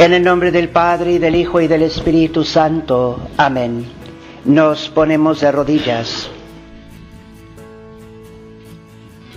En 0.00 0.14
el 0.14 0.24
nombre 0.24 0.50
del 0.50 0.70
Padre, 0.70 1.12
y 1.12 1.18
del 1.18 1.34
Hijo, 1.34 1.60
y 1.60 1.68
del 1.68 1.82
Espíritu 1.82 2.42
Santo. 2.42 3.20
Amén. 3.36 3.84
Nos 4.46 4.88
ponemos 4.88 5.42
de 5.42 5.52
rodillas. 5.52 6.30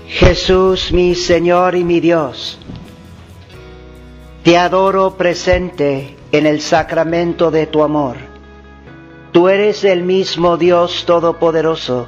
Jesús, 0.08 0.94
mi 0.94 1.16
Señor 1.16 1.76
y 1.76 1.84
mi 1.84 2.00
Dios, 2.00 2.60
te 4.44 4.58
adoro 4.58 5.18
presente 5.18 6.16
en 6.32 6.46
el 6.46 6.62
sacramento 6.62 7.52
de 7.52 7.68
tu 7.68 7.84
amor. 7.84 8.16
Tú 9.34 9.50
eres 9.50 9.84
el 9.84 10.04
mismo 10.04 10.56
Dios 10.56 11.04
Todopoderoso 11.06 12.08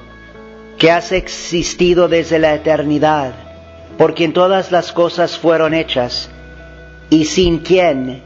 que 0.77 0.91
has 0.91 1.11
existido 1.11 2.07
desde 2.07 2.39
la 2.39 2.53
eternidad, 2.53 3.33
por 3.97 4.15
quien 4.15 4.31
todas 4.31 4.71
las 4.71 4.93
cosas 4.93 5.37
fueron 5.37 5.73
hechas, 5.73 6.29
y 7.09 7.25
sin 7.25 7.59
quien 7.59 8.24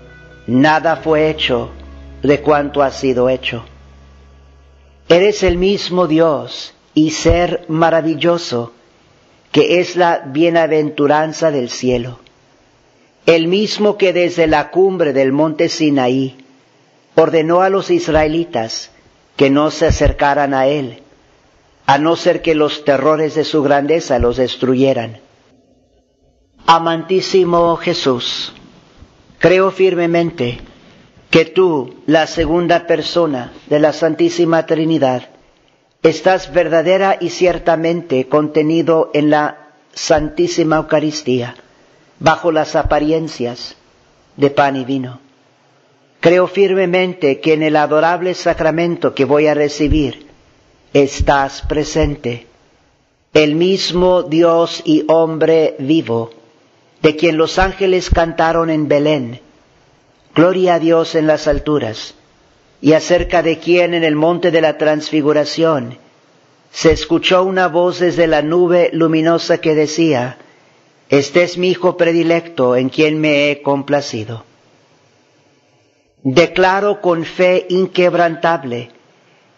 nada 0.50 0.98
fue 0.98 1.30
hecho 1.30 1.70
de 2.22 2.42
cuanto 2.42 2.82
ha 2.82 2.92
sido 2.92 3.30
hecho. 3.30 3.64
Eres 5.08 5.44
el 5.44 5.58
mismo 5.58 6.08
Dios 6.08 6.74
y 6.94 7.12
ser 7.12 7.66
maravilloso, 7.68 8.74
que 9.52 9.80
es 9.80 9.96
la 9.96 10.24
bienaventuranza 10.26 11.52
del 11.52 11.70
cielo. 11.70 12.20
El 13.26 13.48
mismo 13.48 13.98
que 13.98 14.14
desde 14.14 14.48
la 14.48 14.70
cumbre 14.70 15.14
del 15.14 15.32
monte 15.32 15.70
Sinaí 15.70 16.38
ordenó 17.16 17.62
a 17.62 17.70
los 17.70 17.90
israelitas 17.90 18.92
que 19.36 19.50
no 19.50 19.72
se 19.72 19.88
acercaran 19.88 20.54
a 20.54 20.68
él, 20.68 21.02
a 21.86 21.98
no 21.98 22.16
ser 22.16 22.42
que 22.42 22.56
los 22.56 22.86
terrores 22.86 23.36
de 23.36 23.46
su 23.46 23.64
grandeza 23.64 24.20
los 24.20 24.38
destruyeran. 24.38 25.20
Amantísimo 26.66 27.76
Jesús, 27.78 28.54
creo 29.40 29.72
firmemente 29.72 30.60
que 31.30 31.46
tú, 31.46 31.96
la 32.06 32.28
segunda 32.28 32.86
persona 32.88 33.54
de 33.68 33.80
la 33.80 33.94
Santísima 33.94 34.66
Trinidad, 34.66 35.30
estás 36.04 36.54
verdadera 36.54 37.18
y 37.20 37.30
ciertamente 37.30 38.28
contenido 38.28 39.12
en 39.14 39.30
la 39.30 39.70
Santísima 39.94 40.78
Eucaristía, 40.78 41.56
bajo 42.20 42.52
las 42.52 42.76
apariencias 42.76 43.76
de 44.38 44.50
pan 44.50 44.76
y 44.76 44.86
vino. 44.86 45.20
Creo 46.20 46.48
firmemente 46.48 47.40
que 47.40 47.54
en 47.54 47.64
el 47.64 47.76
adorable 47.76 48.34
sacramento 48.34 49.14
que 49.14 49.26
voy 49.26 49.48
a 49.48 49.54
recibir 49.54 50.28
estás 50.94 51.62
presente, 51.62 52.48
el 53.34 53.56
mismo 53.56 54.24
Dios 54.24 54.82
y 54.86 55.06
hombre 55.08 55.76
vivo, 55.80 56.32
de 57.02 57.16
quien 57.16 57.38
los 57.38 57.60
ángeles 57.60 58.10
cantaron 58.10 58.70
en 58.70 58.88
Belén, 58.88 59.42
Gloria 60.36 60.76
a 60.76 60.80
Dios 60.80 61.16
en 61.16 61.28
las 61.28 61.48
alturas, 61.48 62.14
y 62.82 62.94
acerca 62.94 63.42
de 63.42 63.58
quien 63.58 63.94
en 63.94 64.04
el 64.04 64.16
monte 64.16 64.52
de 64.52 64.62
la 64.62 64.78
transfiguración. 64.78 65.98
Se 66.72 66.92
escuchó 66.92 67.44
una 67.44 67.68
voz 67.68 68.00
desde 68.00 68.28
la 68.28 68.42
nube 68.42 68.90
luminosa 68.94 69.58
que 69.58 69.76
decía, 69.76 70.38
Este 71.10 71.44
es 71.44 71.58
mi 71.58 71.72
Hijo 71.72 71.98
predilecto 71.98 72.76
en 72.76 72.90
quien 72.90 73.20
me 73.20 73.50
he 73.50 73.62
complacido. 73.62 74.46
Declaro 76.22 77.02
con 77.02 77.26
fe 77.26 77.66
inquebrantable 77.70 78.92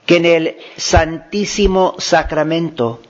que 0.06 0.18
en 0.18 0.26
el 0.26 0.58
Santísimo 0.78 1.96
Sacramento 1.98 3.02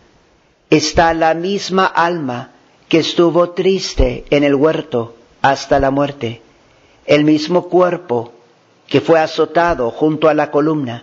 está 0.70 1.14
la 1.14 1.34
misma 1.34 1.86
alma 1.86 2.52
que 2.92 3.00
estuvo 3.00 3.52
triste 3.52 4.26
en 4.32 4.44
el 4.44 4.54
huerto 4.54 5.16
hasta 5.42 5.80
la 5.80 5.92
muerte, 5.92 6.42
el 7.06 7.24
mismo 7.24 7.70
cuerpo 7.70 8.34
que 8.86 9.00
fue 9.00 9.18
azotado 9.18 9.92
junto 9.92 10.28
a 10.28 10.34
la 10.34 10.52
columna 10.52 11.02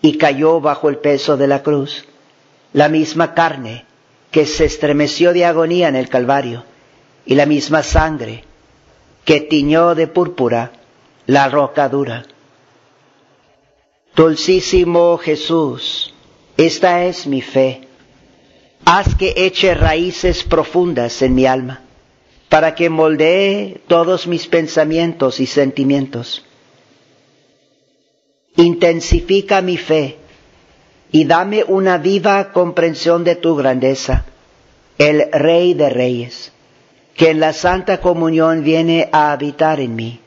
y 0.00 0.16
cayó 0.16 0.60
bajo 0.60 0.88
el 0.88 0.98
peso 0.98 1.36
de 1.36 1.48
la 1.48 1.64
cruz, 1.64 2.04
la 2.72 2.88
misma 2.88 3.34
carne 3.34 3.84
que 4.30 4.46
se 4.46 4.64
estremeció 4.64 5.32
de 5.32 5.44
agonía 5.44 5.88
en 5.88 5.96
el 5.96 6.08
Calvario, 6.08 6.62
y 7.26 7.34
la 7.34 7.46
misma 7.46 7.82
sangre 7.82 8.44
que 9.24 9.40
tiñó 9.40 9.96
de 9.96 10.06
púrpura 10.06 10.70
la 11.26 11.48
roca 11.48 11.88
dura. 11.88 12.26
Dulcísimo 14.14 15.18
Jesús, 15.18 16.14
esta 16.56 17.02
es 17.02 17.26
mi 17.26 17.42
fe. 17.42 17.88
Haz 18.84 19.14
que 19.14 19.34
eche 19.36 19.74
raíces 19.74 20.42
profundas 20.44 21.22
en 21.22 21.34
mi 21.34 21.46
alma, 21.46 21.82
para 22.48 22.74
que 22.74 22.90
moldee 22.90 23.80
todos 23.86 24.26
mis 24.26 24.46
pensamientos 24.46 25.40
y 25.40 25.46
sentimientos 25.46 26.44
intensifica 28.56 29.62
mi 29.62 29.76
fe 29.76 30.18
y 31.10 31.24
dame 31.24 31.64
una 31.64 31.98
viva 31.98 32.52
comprensión 32.52 33.24
de 33.24 33.36
tu 33.36 33.54
grandeza, 33.56 34.24
el 34.98 35.30
Rey 35.32 35.74
de 35.74 35.90
Reyes, 35.90 36.52
que 37.14 37.30
en 37.30 37.40
la 37.40 37.52
Santa 37.52 38.00
Comunión 38.00 38.64
viene 38.64 39.08
a 39.12 39.32
habitar 39.32 39.80
en 39.80 39.94
mí. 39.94 40.20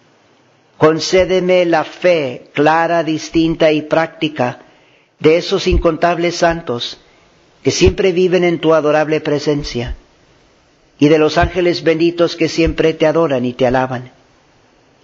Concédeme 0.78 1.66
la 1.66 1.84
fe 1.84 2.50
clara, 2.54 3.04
distinta 3.04 3.72
y 3.72 3.82
práctica 3.84 4.60
de 5.20 5.38
esos 5.38 5.68
incontables 5.68 6.36
santos 6.36 7.00
que 7.66 7.72
siempre 7.72 8.14
viven 8.14 8.46
en 8.46 8.60
tu 8.60 8.74
adorable 8.74 9.20
presencia, 9.20 9.96
y 11.00 11.10
de 11.10 11.18
los 11.18 11.38
ángeles 11.38 11.84
benditos 11.84 12.38
que 12.38 12.48
siempre 12.48 12.94
te 12.94 13.08
adoran 13.08 13.44
y 13.44 13.52
te 13.52 13.68
alaban 13.68 14.12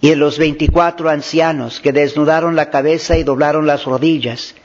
y 0.02 0.10
en 0.10 0.18
los 0.18 0.36
veinticuatro 0.36 1.08
ancianos 1.08 1.78
que 1.78 1.92
desnudaron 1.92 2.56
la 2.56 2.70
cabeza 2.70 3.16
y 3.16 3.22
doblaron 3.22 3.68
las 3.68 3.84
rodillas, 3.84 4.56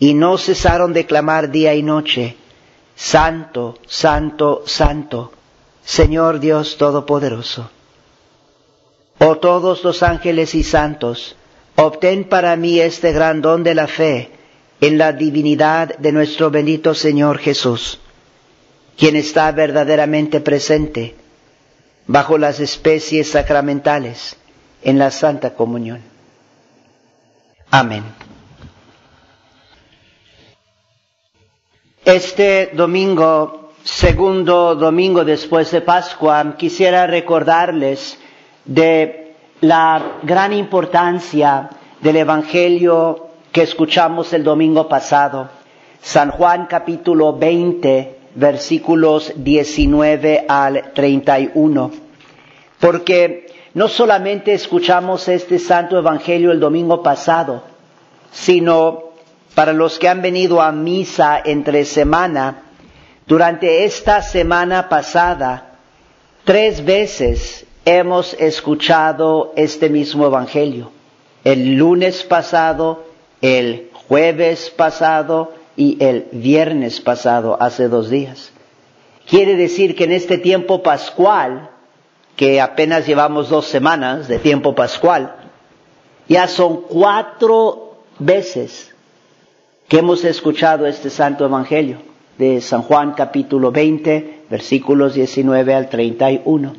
y 0.00 0.14
no 0.14 0.36
cesaron 0.36 0.92
de 0.92 1.06
clamar 1.06 1.52
día 1.52 1.76
y 1.76 1.84
noche, 1.84 2.36
Santo, 2.96 3.78
Santo, 3.86 4.64
Santo, 4.66 5.32
Señor 5.84 6.40
Dios 6.40 6.76
Todopoderoso. 6.76 7.70
Oh 9.20 9.36
todos 9.36 9.84
los 9.84 10.02
ángeles 10.02 10.56
y 10.56 10.64
santos, 10.64 11.36
obtén 11.76 12.24
para 12.24 12.56
mí 12.56 12.80
este 12.80 13.12
gran 13.12 13.40
don 13.40 13.62
de 13.62 13.76
la 13.76 13.86
fe 13.86 14.32
en 14.80 14.98
la 14.98 15.12
divinidad 15.12 15.96
de 15.98 16.12
nuestro 16.12 16.50
bendito 16.50 16.94
Señor 16.94 17.38
Jesús, 17.38 18.00
quien 18.96 19.16
está 19.16 19.50
verdaderamente 19.52 20.40
presente 20.40 21.14
bajo 22.06 22.38
las 22.38 22.60
especies 22.60 23.30
sacramentales 23.30 24.36
en 24.82 24.98
la 24.98 25.10
Santa 25.10 25.54
Comunión. 25.54 26.00
Amén. 27.70 28.04
Este 32.04 32.70
domingo, 32.72 33.72
segundo 33.84 34.74
domingo 34.74 35.24
después 35.24 35.70
de 35.70 35.82
Pascua, 35.82 36.54
quisiera 36.56 37.06
recordarles 37.06 38.18
de 38.64 39.34
la 39.60 40.18
gran 40.22 40.52
importancia 40.54 41.68
del 42.00 42.16
Evangelio 42.16 43.27
que 43.52 43.62
escuchamos 43.62 44.32
el 44.32 44.44
domingo 44.44 44.88
pasado. 44.88 45.48
San 46.00 46.30
Juan 46.30 46.66
capítulo 46.66 47.36
20, 47.36 48.18
versículos 48.34 49.32
19 49.36 50.44
al 50.48 50.92
31. 50.94 51.90
Porque 52.78 53.46
no 53.74 53.88
solamente 53.88 54.52
escuchamos 54.52 55.28
este 55.28 55.58
santo 55.58 55.98
evangelio 55.98 56.52
el 56.52 56.60
domingo 56.60 57.02
pasado, 57.02 57.62
sino 58.30 59.04
para 59.54 59.72
los 59.72 59.98
que 59.98 60.08
han 60.08 60.22
venido 60.22 60.62
a 60.62 60.70
misa 60.70 61.40
entre 61.44 61.84
semana, 61.84 62.62
durante 63.26 63.84
esta 63.84 64.22
semana 64.22 64.88
pasada, 64.88 65.72
tres 66.44 66.84
veces 66.84 67.66
hemos 67.84 68.34
escuchado 68.34 69.52
este 69.56 69.88
mismo 69.90 70.26
evangelio. 70.26 70.92
El 71.44 71.74
lunes 71.74 72.22
pasado, 72.22 73.07
el 73.40 73.90
jueves 73.92 74.70
pasado 74.70 75.52
y 75.76 76.02
el 76.02 76.26
viernes 76.32 77.00
pasado, 77.00 77.56
hace 77.60 77.88
dos 77.88 78.10
días. 78.10 78.52
Quiere 79.28 79.56
decir 79.56 79.94
que 79.94 80.04
en 80.04 80.12
este 80.12 80.38
tiempo 80.38 80.82
pascual, 80.82 81.70
que 82.34 82.60
apenas 82.60 83.06
llevamos 83.06 83.48
dos 83.48 83.66
semanas 83.66 84.26
de 84.26 84.38
tiempo 84.38 84.74
pascual, 84.74 85.36
ya 86.28 86.48
son 86.48 86.82
cuatro 86.82 87.98
veces 88.18 88.94
que 89.88 89.98
hemos 89.98 90.24
escuchado 90.24 90.86
este 90.86 91.10
santo 91.10 91.44
evangelio 91.44 91.98
de 92.38 92.60
San 92.60 92.82
Juan 92.82 93.12
capítulo 93.12 93.72
20, 93.72 94.44
versículos 94.50 95.14
19 95.14 95.74
al 95.74 95.88
31. 95.88 96.74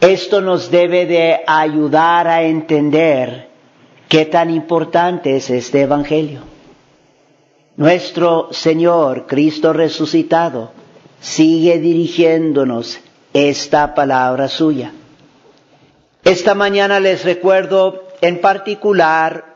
Esto 0.00 0.40
nos 0.40 0.70
debe 0.70 1.06
de 1.06 1.40
ayudar 1.46 2.26
a 2.26 2.42
entender 2.42 3.51
qué 4.08 4.26
tan 4.26 4.50
importante 4.50 5.36
es 5.36 5.50
este 5.50 5.82
evangelio. 5.82 6.40
Nuestro 7.76 8.48
Señor 8.52 9.26
Cristo 9.26 9.72
resucitado 9.72 10.72
sigue 11.20 11.78
dirigiéndonos 11.78 13.00
esta 13.32 13.94
palabra 13.94 14.48
suya. 14.48 14.92
Esta 16.24 16.54
mañana 16.54 17.00
les 17.00 17.24
recuerdo 17.24 18.04
en 18.20 18.40
particular 18.40 19.52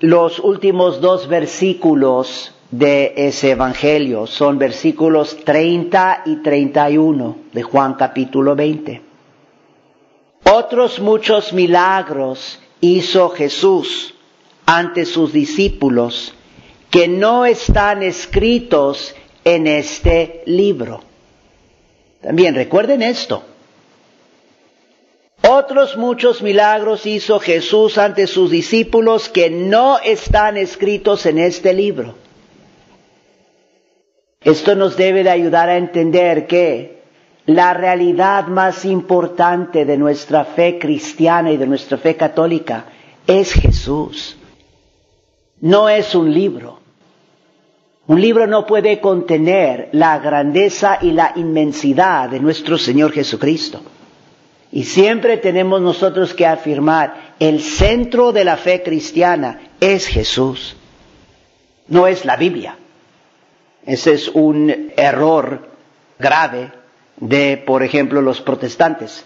los 0.00 0.38
últimos 0.38 1.00
dos 1.00 1.28
versículos 1.28 2.54
de 2.70 3.12
ese 3.16 3.50
Evangelio. 3.50 4.26
Son 4.26 4.58
versículos 4.58 5.36
30 5.44 6.22
y 6.26 6.36
31 6.36 7.36
de 7.52 7.62
Juan 7.62 7.94
capítulo 7.94 8.56
20. 8.56 9.02
Otros 10.52 11.00
muchos 11.00 11.52
milagros 11.52 12.58
hizo 12.80 13.30
Jesús 13.30 14.14
ante 14.66 15.04
sus 15.04 15.32
discípulos 15.32 16.34
que 16.90 17.08
no 17.08 17.46
están 17.46 18.02
escritos 18.02 19.14
en 19.44 19.66
este 19.66 20.42
libro. 20.46 21.02
También 22.20 22.54
recuerden 22.54 23.02
esto. 23.02 23.44
Otros 25.48 25.96
muchos 25.96 26.42
milagros 26.42 27.06
hizo 27.06 27.40
Jesús 27.40 27.96
ante 27.96 28.26
sus 28.26 28.50
discípulos 28.50 29.28
que 29.28 29.48
no 29.48 29.98
están 29.98 30.56
escritos 30.56 31.24
en 31.26 31.38
este 31.38 31.72
libro. 31.72 32.14
Esto 34.42 34.74
nos 34.74 34.96
debe 34.96 35.22
de 35.22 35.30
ayudar 35.30 35.68
a 35.68 35.76
entender 35.76 36.46
que 36.46 36.99
la 37.54 37.74
realidad 37.74 38.46
más 38.46 38.84
importante 38.84 39.84
de 39.84 39.96
nuestra 39.96 40.44
fe 40.44 40.78
cristiana 40.78 41.50
y 41.50 41.56
de 41.56 41.66
nuestra 41.66 41.98
fe 41.98 42.16
católica 42.16 42.84
es 43.26 43.52
Jesús. 43.52 44.36
No 45.60 45.88
es 45.88 46.14
un 46.14 46.32
libro. 46.32 46.80
Un 48.06 48.20
libro 48.20 48.46
no 48.46 48.66
puede 48.66 49.00
contener 49.00 49.88
la 49.92 50.18
grandeza 50.18 50.98
y 51.00 51.12
la 51.12 51.32
inmensidad 51.36 52.28
de 52.28 52.40
nuestro 52.40 52.76
Señor 52.76 53.12
Jesucristo. 53.12 53.80
Y 54.72 54.84
siempre 54.84 55.36
tenemos 55.36 55.80
nosotros 55.80 56.34
que 56.34 56.46
afirmar, 56.46 57.34
el 57.40 57.60
centro 57.60 58.32
de 58.32 58.44
la 58.44 58.56
fe 58.56 58.82
cristiana 58.82 59.60
es 59.80 60.06
Jesús, 60.06 60.76
no 61.88 62.06
es 62.06 62.24
la 62.24 62.36
Biblia. 62.36 62.76
Ese 63.84 64.12
es 64.12 64.28
un 64.28 64.92
error 64.96 65.68
grave 66.18 66.79
de, 67.20 67.62
por 67.64 67.82
ejemplo, 67.82 68.22
los 68.22 68.40
protestantes. 68.40 69.24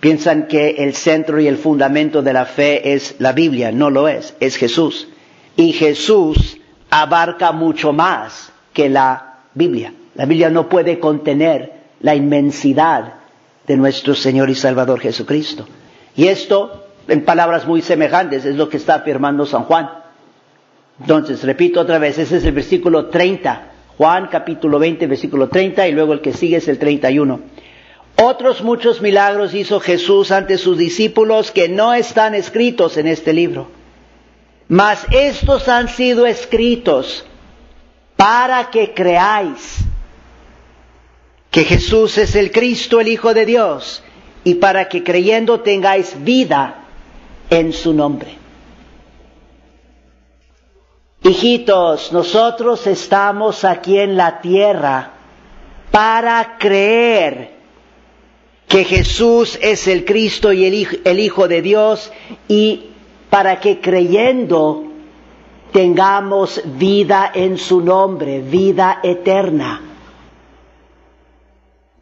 Piensan 0.00 0.48
que 0.48 0.70
el 0.78 0.94
centro 0.94 1.40
y 1.40 1.46
el 1.46 1.58
fundamento 1.58 2.22
de 2.22 2.32
la 2.32 2.44
fe 2.44 2.92
es 2.92 3.16
la 3.18 3.32
Biblia, 3.32 3.70
no 3.70 3.90
lo 3.90 4.08
es, 4.08 4.34
es 4.40 4.56
Jesús. 4.56 5.08
Y 5.56 5.72
Jesús 5.72 6.58
abarca 6.90 7.52
mucho 7.52 7.92
más 7.92 8.52
que 8.72 8.88
la 8.88 9.38
Biblia. 9.54 9.92
La 10.14 10.26
Biblia 10.26 10.50
no 10.50 10.68
puede 10.68 10.98
contener 10.98 11.72
la 12.00 12.14
inmensidad 12.14 13.14
de 13.66 13.76
nuestro 13.76 14.14
Señor 14.14 14.50
y 14.50 14.54
Salvador 14.54 15.00
Jesucristo. 15.00 15.66
Y 16.16 16.26
esto, 16.26 16.86
en 17.08 17.24
palabras 17.24 17.66
muy 17.66 17.80
semejantes, 17.80 18.44
es 18.44 18.56
lo 18.56 18.68
que 18.68 18.76
está 18.76 18.96
afirmando 18.96 19.46
San 19.46 19.64
Juan. 19.64 19.88
Entonces, 21.00 21.42
repito 21.44 21.80
otra 21.80 21.98
vez, 21.98 22.18
ese 22.18 22.38
es 22.38 22.44
el 22.44 22.52
versículo 22.52 23.06
30, 23.06 23.71
Juan 23.98 24.28
capítulo 24.28 24.78
20, 24.78 25.06
versículo 25.06 25.48
30, 25.48 25.88
y 25.88 25.92
luego 25.92 26.12
el 26.12 26.20
que 26.20 26.32
sigue 26.32 26.56
es 26.56 26.68
el 26.68 26.78
31. 26.78 27.40
Otros 28.16 28.62
muchos 28.62 29.00
milagros 29.00 29.54
hizo 29.54 29.80
Jesús 29.80 30.30
ante 30.30 30.58
sus 30.58 30.78
discípulos 30.78 31.50
que 31.50 31.68
no 31.68 31.94
están 31.94 32.34
escritos 32.34 32.96
en 32.96 33.06
este 33.06 33.32
libro. 33.32 33.68
Mas 34.68 35.06
estos 35.10 35.68
han 35.68 35.88
sido 35.88 36.26
escritos 36.26 37.26
para 38.16 38.70
que 38.70 38.94
creáis 38.94 39.78
que 41.50 41.64
Jesús 41.64 42.16
es 42.16 42.34
el 42.34 42.50
Cristo, 42.50 43.00
el 43.00 43.08
Hijo 43.08 43.34
de 43.34 43.44
Dios, 43.44 44.02
y 44.44 44.54
para 44.54 44.88
que 44.88 45.02
creyendo 45.02 45.60
tengáis 45.60 46.22
vida 46.24 46.84
en 47.50 47.72
su 47.72 47.92
nombre. 47.92 48.41
Hijitos, 51.24 52.12
nosotros 52.12 52.86
estamos 52.88 53.64
aquí 53.64 53.98
en 53.98 54.16
la 54.16 54.40
tierra 54.40 55.12
para 55.92 56.56
creer 56.58 57.52
que 58.66 58.84
Jesús 58.84 59.58
es 59.62 59.86
el 59.86 60.04
Cristo 60.04 60.52
y 60.52 60.64
el 61.04 61.20
Hijo, 61.20 61.46
de 61.46 61.62
Dios 61.62 62.10
y 62.48 62.86
para 63.30 63.60
que 63.60 63.80
creyendo 63.80 64.84
tengamos 65.70 66.60
vida 66.64 67.30
en 67.34 67.56
su 67.56 67.80
nombre, 67.82 68.40
vida 68.40 68.98
eterna. 69.02 69.80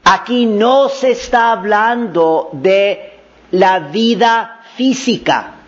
Aquí 0.04 0.46
no 0.46 0.88
se 0.88 1.10
está 1.10 1.52
hablando 1.52 2.48
de 2.52 3.18
la 3.50 3.80
vida 3.80 4.60
física, 4.76 5.59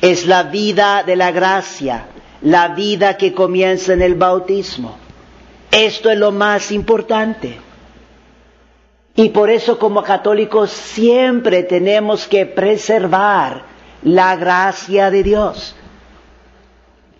es 0.00 0.26
la 0.26 0.44
vida 0.44 1.02
de 1.04 1.16
la 1.16 1.30
gracia, 1.30 2.06
la 2.42 2.68
vida 2.68 3.16
que 3.16 3.32
comienza 3.32 3.92
en 3.92 4.02
el 4.02 4.14
bautismo. 4.14 4.96
Esto 5.70 6.10
es 6.10 6.18
lo 6.18 6.32
más 6.32 6.70
importante. 6.70 7.58
Y 9.14 9.30
por 9.30 9.50
eso 9.50 9.78
como 9.78 10.02
católicos 10.02 10.70
siempre 10.70 11.62
tenemos 11.62 12.26
que 12.26 12.44
preservar 12.44 13.62
la 14.02 14.36
gracia 14.36 15.10
de 15.10 15.22
Dios 15.22 15.74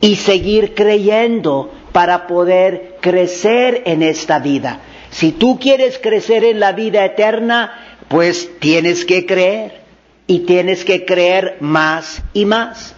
y 0.01 0.17
seguir 0.17 0.75
creyendo 0.75 1.73
para 1.93 2.27
poder 2.27 2.99
crecer 3.01 3.83
en 3.87 4.03
esta 4.03 4.39
vida. 4.39 4.81
Si 5.11 5.33
tú 5.33 5.59
quieres 5.59 5.99
crecer 5.99 6.45
en 6.45 6.61
la 6.61 6.73
vida 6.73 7.03
eterna, 7.03 8.05
pues 8.09 8.59
tienes 8.61 9.07
que 9.07 9.25
creer 9.25 9.86
y 10.27 10.41
tienes 10.41 10.85
que 10.85 11.05
creer 11.05 11.59
más 11.61 12.23
y 12.33 12.45
más. 12.45 12.95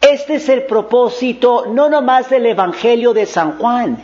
Este 0.00 0.36
es 0.36 0.48
el 0.48 0.64
propósito 0.64 1.66
no 1.66 1.88
nomás 1.88 2.28
del 2.30 2.46
Evangelio 2.46 3.12
de 3.12 3.26
San 3.26 3.58
Juan. 3.58 3.98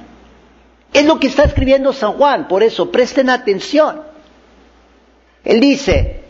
Es 0.93 1.05
lo 1.05 1.19
que 1.19 1.27
está 1.27 1.45
escribiendo 1.45 1.93
San 1.93 2.13
Juan, 2.13 2.49
por 2.49 2.63
eso 2.63 2.91
presten 2.91 3.31
atención. 3.31 4.03
Él 5.45 5.61
dice, 5.61 6.23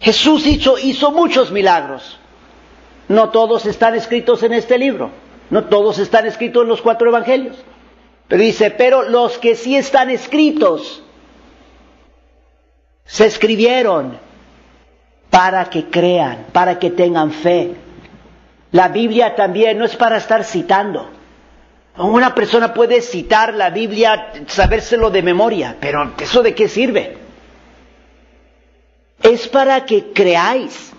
Jesús 0.00 0.46
hizo, 0.46 0.78
hizo 0.78 1.10
muchos 1.12 1.50
milagros. 1.50 2.18
No 3.08 3.30
todos 3.30 3.66
están 3.66 3.94
escritos 3.94 4.42
en 4.42 4.52
este 4.52 4.78
libro, 4.78 5.10
no 5.50 5.64
todos 5.66 5.98
están 5.98 6.26
escritos 6.26 6.62
en 6.62 6.68
los 6.68 6.82
cuatro 6.82 7.08
evangelios. 7.08 7.56
Pero 8.28 8.42
dice, 8.42 8.70
pero 8.72 9.08
los 9.08 9.38
que 9.38 9.54
sí 9.54 9.76
están 9.76 10.10
escritos, 10.10 11.02
se 13.06 13.26
escribieron 13.26 14.18
para 15.30 15.70
que 15.70 15.86
crean, 15.86 16.46
para 16.52 16.78
que 16.78 16.90
tengan 16.90 17.30
fe. 17.30 17.74
La 18.72 18.88
Biblia 18.88 19.34
también 19.34 19.78
no 19.78 19.84
es 19.84 19.96
para 19.96 20.16
estar 20.16 20.44
citando. 20.44 21.10
Una 21.96 22.34
persona 22.34 22.74
puede 22.74 23.00
citar 23.00 23.54
la 23.54 23.70
Biblia, 23.70 24.32
sabérselo 24.48 25.10
de 25.10 25.22
memoria, 25.22 25.76
pero 25.80 26.12
¿eso 26.18 26.42
de 26.42 26.54
qué 26.54 26.68
sirve? 26.68 27.16
Es 29.22 29.48
para 29.48 29.86
que 29.86 30.12
creáis 30.12 30.92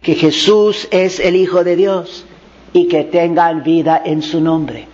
que 0.00 0.14
Jesús 0.14 0.86
es 0.92 1.18
el 1.18 1.34
Hijo 1.34 1.64
de 1.64 1.74
Dios 1.74 2.24
y 2.72 2.86
que 2.86 3.04
tengan 3.04 3.64
vida 3.64 4.00
en 4.04 4.22
su 4.22 4.40
nombre. 4.40 4.86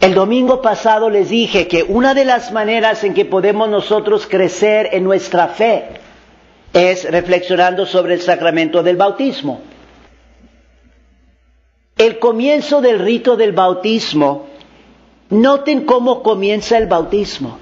El 0.00 0.14
domingo 0.14 0.62
pasado 0.62 1.10
les 1.10 1.28
dije 1.28 1.66
que 1.66 1.82
una 1.82 2.14
de 2.14 2.24
las 2.24 2.52
maneras 2.52 3.02
en 3.02 3.14
que 3.14 3.24
podemos 3.24 3.68
nosotros 3.68 4.28
crecer 4.28 4.90
en 4.92 5.02
nuestra 5.02 5.48
fe 5.48 5.88
es 6.72 7.10
reflexionando 7.10 7.84
sobre 7.84 8.14
el 8.14 8.20
sacramento 8.20 8.84
del 8.84 8.96
bautismo. 8.96 9.60
El 11.96 12.20
comienzo 12.20 12.80
del 12.80 13.00
rito 13.00 13.36
del 13.36 13.52
bautismo, 13.52 14.46
noten 15.30 15.84
cómo 15.84 16.22
comienza 16.22 16.78
el 16.78 16.86
bautismo. 16.86 17.58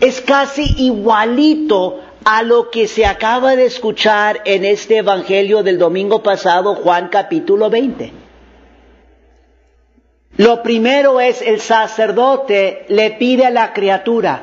Es 0.00 0.20
casi 0.20 0.64
igualito 0.84 2.00
a 2.24 2.42
lo 2.42 2.70
que 2.70 2.88
se 2.88 3.06
acaba 3.06 3.56
de 3.56 3.64
escuchar 3.64 4.42
en 4.44 4.66
este 4.66 4.98
Evangelio 4.98 5.62
del 5.62 5.78
domingo 5.78 6.22
pasado, 6.22 6.74
Juan 6.74 7.08
capítulo 7.08 7.70
20. 7.70 8.29
Lo 10.40 10.62
primero 10.62 11.20
es 11.20 11.42
el 11.42 11.60
sacerdote 11.60 12.86
le 12.88 13.10
pide 13.10 13.44
a 13.44 13.50
la 13.50 13.74
criatura, 13.74 14.40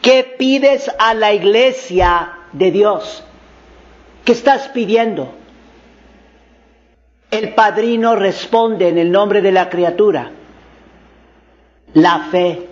¿qué 0.00 0.24
pides 0.24 0.90
a 0.98 1.12
la 1.12 1.34
iglesia 1.34 2.38
de 2.52 2.70
Dios? 2.70 3.22
¿Qué 4.24 4.32
estás 4.32 4.68
pidiendo? 4.68 5.34
El 7.30 7.52
padrino 7.52 8.16
responde 8.16 8.88
en 8.88 8.96
el 8.96 9.12
nombre 9.12 9.42
de 9.42 9.52
la 9.52 9.68
criatura, 9.68 10.30
la 11.92 12.28
fe. 12.30 12.68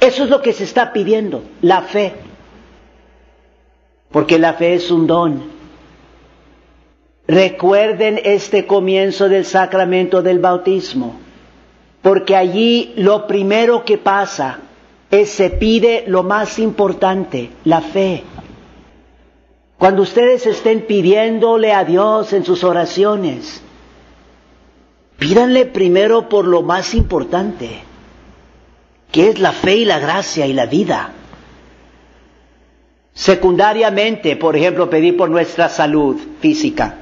Eso 0.00 0.24
es 0.24 0.30
lo 0.30 0.40
que 0.40 0.54
se 0.54 0.64
está 0.64 0.90
pidiendo, 0.94 1.42
la 1.60 1.82
fe. 1.82 2.14
Porque 4.10 4.38
la 4.38 4.54
fe 4.54 4.72
es 4.72 4.90
un 4.90 5.06
don. 5.06 5.61
Recuerden 7.32 8.20
este 8.24 8.66
comienzo 8.66 9.26
del 9.26 9.46
sacramento 9.46 10.20
del 10.20 10.38
bautismo, 10.38 11.18
porque 12.02 12.36
allí 12.36 12.92
lo 12.96 13.26
primero 13.26 13.86
que 13.86 13.96
pasa 13.96 14.58
es, 15.10 15.30
se 15.30 15.48
pide 15.48 16.04
lo 16.06 16.24
más 16.24 16.58
importante, 16.58 17.48
la 17.64 17.80
fe. 17.80 18.22
Cuando 19.78 20.02
ustedes 20.02 20.44
estén 20.44 20.82
pidiéndole 20.82 21.72
a 21.72 21.86
Dios 21.86 22.34
en 22.34 22.44
sus 22.44 22.64
oraciones, 22.64 23.62
pídanle 25.18 25.64
primero 25.64 26.28
por 26.28 26.44
lo 26.44 26.60
más 26.60 26.92
importante, 26.92 27.80
que 29.10 29.30
es 29.30 29.38
la 29.38 29.52
fe 29.52 29.76
y 29.76 29.84
la 29.86 30.00
gracia 30.00 30.46
y 30.46 30.52
la 30.52 30.66
vida. 30.66 31.12
Secundariamente, 33.14 34.36
por 34.36 34.54
ejemplo, 34.54 34.90
pedir 34.90 35.16
por 35.16 35.30
nuestra 35.30 35.70
salud 35.70 36.20
física. 36.38 36.98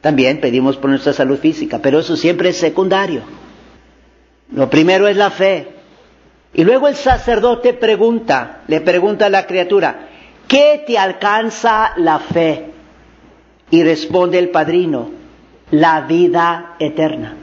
También 0.00 0.40
pedimos 0.40 0.76
por 0.76 0.90
nuestra 0.90 1.12
salud 1.12 1.38
física, 1.38 1.78
pero 1.82 1.98
eso 1.98 2.16
siempre 2.16 2.50
es 2.50 2.56
secundario. 2.56 3.22
Lo 4.52 4.70
primero 4.70 5.06
es 5.06 5.16
la 5.16 5.30
fe. 5.30 5.68
Y 6.52 6.64
luego 6.64 6.88
el 6.88 6.96
sacerdote 6.96 7.74
pregunta, 7.74 8.62
le 8.66 8.80
pregunta 8.80 9.26
a 9.26 9.30
la 9.30 9.46
criatura, 9.46 10.08
¿qué 10.48 10.82
te 10.86 10.98
alcanza 10.98 11.92
la 11.96 12.18
fe? 12.18 12.70
Y 13.70 13.84
responde 13.84 14.38
el 14.38 14.48
padrino, 14.48 15.10
la 15.70 16.00
vida 16.02 16.74
eterna. 16.80 17.36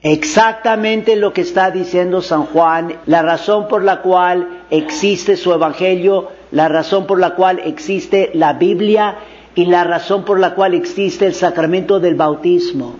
Exactamente 0.00 1.14
lo 1.14 1.32
que 1.32 1.42
está 1.42 1.70
diciendo 1.70 2.22
San 2.22 2.46
Juan, 2.46 2.96
la 3.06 3.22
razón 3.22 3.68
por 3.68 3.84
la 3.84 4.02
cual 4.02 4.64
existe 4.70 5.36
su 5.36 5.52
evangelio, 5.52 6.30
la 6.50 6.66
razón 6.66 7.06
por 7.06 7.20
la 7.20 7.36
cual 7.36 7.60
existe 7.64 8.32
la 8.34 8.54
Biblia 8.54 9.18
y 9.54 9.66
la 9.66 9.84
razón 9.84 10.24
por 10.24 10.40
la 10.40 10.54
cual 10.54 10.74
existe 10.74 11.26
el 11.26 11.34
sacramento 11.34 12.00
del 12.00 12.14
bautismo, 12.14 12.96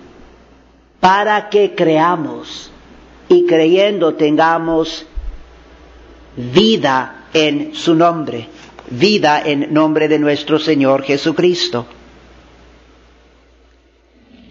para 1.00 1.48
que 1.48 1.74
creamos 1.74 2.70
y 3.28 3.46
creyendo 3.46 4.14
tengamos 4.14 5.06
vida 6.36 7.26
en 7.32 7.74
su 7.74 7.94
nombre, 7.94 8.48
vida 8.90 9.42
en 9.44 9.72
nombre 9.72 10.08
de 10.08 10.18
nuestro 10.18 10.58
Señor 10.58 11.02
Jesucristo. 11.02 11.86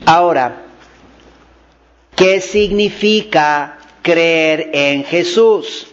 Ahora, 0.06 0.64
¿qué 2.16 2.42
significa 2.42 3.78
creer 4.02 4.72
en 4.74 5.04
Jesús? 5.04 5.88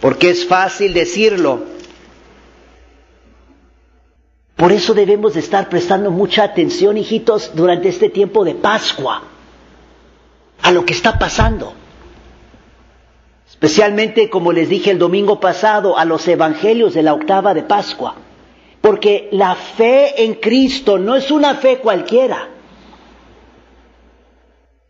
Porque 0.00 0.30
es 0.30 0.46
fácil 0.46 0.94
decirlo. 0.94 1.73
Por 4.64 4.72
eso 4.72 4.94
debemos 4.94 5.34
de 5.34 5.40
estar 5.40 5.68
prestando 5.68 6.10
mucha 6.10 6.42
atención, 6.42 6.96
hijitos, 6.96 7.54
durante 7.54 7.90
este 7.90 8.08
tiempo 8.08 8.46
de 8.46 8.54
Pascua, 8.54 9.22
a 10.62 10.72
lo 10.72 10.86
que 10.86 10.94
está 10.94 11.18
pasando. 11.18 11.74
Especialmente, 13.46 14.30
como 14.30 14.52
les 14.52 14.70
dije 14.70 14.90
el 14.90 14.98
domingo 14.98 15.38
pasado, 15.38 15.98
a 15.98 16.06
los 16.06 16.26
evangelios 16.28 16.94
de 16.94 17.02
la 17.02 17.12
octava 17.12 17.52
de 17.52 17.62
Pascua. 17.62 18.14
Porque 18.80 19.28
la 19.32 19.54
fe 19.54 20.24
en 20.24 20.32
Cristo 20.32 20.96
no 20.96 21.14
es 21.14 21.30
una 21.30 21.56
fe 21.56 21.80
cualquiera. 21.80 22.48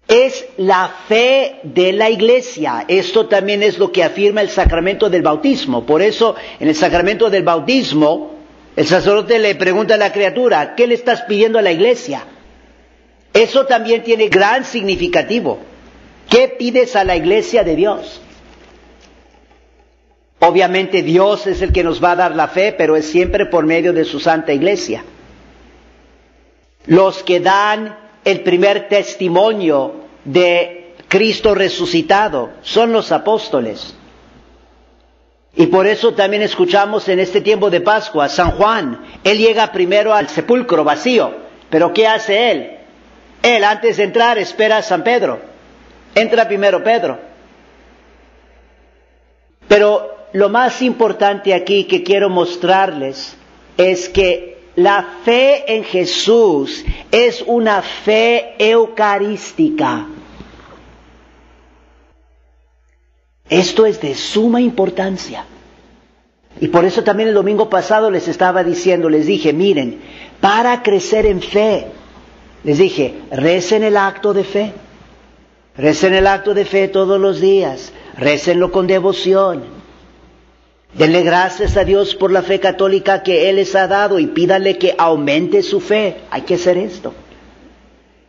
Es 0.07 0.47
la 0.57 0.88
fe 1.09 1.59
de 1.64 1.93
la 1.93 2.11
iglesia. 2.11 2.85
Esto 2.87 3.26
también 3.26 3.64
es 3.64 3.81
lo 3.81 3.90
que 3.90 4.04
afirma 4.04 4.40
el 4.40 4.50
sacramento 4.50 5.11
del 5.11 5.23
bautismo. 5.23 5.85
Por 5.85 6.00
eso, 6.00 6.37
en 6.61 6.69
el 6.69 6.76
sacramento 6.76 7.28
del 7.28 7.43
bautismo, 7.43 8.34
el 8.76 8.87
sacerdote 8.87 9.38
le 9.38 9.54
pregunta 9.54 9.95
a 9.95 9.99
la 9.99 10.12
criatura, 10.12 10.75
¿qué 10.75 10.87
le 10.87 10.95
estás 10.95 11.23
pidiendo 11.23 11.59
a 11.59 11.62
la 11.62 11.71
iglesia? 11.73 12.25
Eso 13.33 13.66
también 13.66 14.02
tiene 14.02 14.28
gran 14.28 14.64
significativo. 14.64 15.59
¿Qué 16.28 16.49
pides 16.49 16.97
a 16.97 17.04
la 17.04 17.16
iglesia 17.16 17.62
de 17.62 17.76
Dios? 17.76 18.21
Obviamente 20.40 21.02
Dios 21.02 21.47
es 21.47 21.62
el 21.62 21.73
que 21.73 21.85
nos 21.85 22.02
va 22.02 22.12
a 22.12 22.16
dar 22.16 22.37
la 22.37 22.49
fe, 22.49 22.73
pero 22.76 22.97
es 22.97 23.07
siempre 23.07 23.47
por 23.47 23.64
medio 23.64 23.93
de 23.93 24.04
su 24.04 24.21
santa 24.21 24.52
iglesia. 24.52 25.04
Los 26.87 27.23
que 27.23 27.40
dan 27.40 27.97
el 28.25 28.40
primer 28.43 28.88
testimonio 28.88 29.95
de 30.25 30.95
Cristo 31.09 31.54
resucitado 31.54 32.50
son 32.62 32.93
los 32.93 33.12
apóstoles. 33.12 33.95
Y 35.57 35.67
por 35.67 35.87
eso 35.87 36.15
también 36.15 36.43
escuchamos 36.43 37.09
en 37.09 37.21
este 37.21 37.41
tiempo 37.41 37.71
de 37.71 37.81
Pascua, 37.81 38.29
San 38.29 38.53
Juan, 38.53 39.01
él 39.23 39.39
llega 39.39 39.71
primero 39.71 40.13
al 40.13 40.29
sepulcro 40.29 40.83
vacío, 40.83 41.33
pero 41.71 41.93
¿qué 41.93 42.09
hace 42.09 42.51
él? 42.51 42.71
Él 43.43 43.63
antes 43.63 43.99
de 43.99 44.05
entrar 44.05 44.39
espera 44.39 44.79
a 44.79 44.83
San 44.83 45.05
Pedro. 45.05 45.39
Entra 46.15 46.49
primero 46.49 46.83
Pedro. 46.83 47.19
Pero 49.69 50.15
lo 50.33 50.49
más 50.49 50.83
importante 50.83 51.55
aquí 51.55 51.85
que 51.85 52.03
quiero 52.03 52.31
mostrarles 52.31 53.37
es 53.77 54.09
que 54.09 54.59
la 54.77 55.19
fe 55.25 55.65
en 55.75 55.85
Jesús 55.85 56.85
es 57.11 57.43
una 57.47 57.83
fe 57.83 58.55
eucarística. 58.59 60.07
Esto 63.55 63.87
es 63.87 64.01
de 64.01 64.17
suma 64.17 64.61
importancia. 64.61 65.45
Y 66.61 66.67
por 66.69 66.85
eso 66.85 67.05
también 67.05 67.29
el 67.29 67.37
domingo 67.37 67.71
pasado 67.71 68.11
les 68.11 68.27
estaba 68.27 68.65
diciendo, 68.65 69.09
les 69.09 69.27
dije, 69.27 69.53
miren, 69.53 70.01
para 70.41 70.83
crecer 70.83 71.25
en 71.25 71.41
fe, 71.41 71.87
les 72.65 72.79
dije, 72.79 73.15
recen 73.31 73.85
el 73.85 73.97
acto 73.97 74.35
de 74.35 74.43
fe. 74.43 74.73
Recen 75.77 76.15
el 76.15 76.27
acto 76.27 76.53
de 76.53 76.65
fe 76.65 76.89
todos 76.89 77.21
los 77.21 77.41
días. 77.41 77.93
Recenlo 78.19 78.73
con 78.73 78.89
devoción. 78.89 79.63
Denle 80.95 81.23
gracias 81.23 81.77
a 81.77 81.85
Dios 81.85 82.17
por 82.17 82.33
la 82.33 82.43
fe 82.43 82.59
católica 82.59 83.23
que 83.23 83.49
Él 83.51 83.57
les 83.57 83.77
ha 83.77 83.87
dado 83.87 84.19
y 84.19 84.27
pídale 84.27 84.79
que 84.79 84.97
aumente 84.99 85.63
su 85.63 85.81
fe. 85.81 86.17
Hay 86.33 86.43
que 86.43 86.55
hacer 86.55 86.77
esto. 86.77 87.15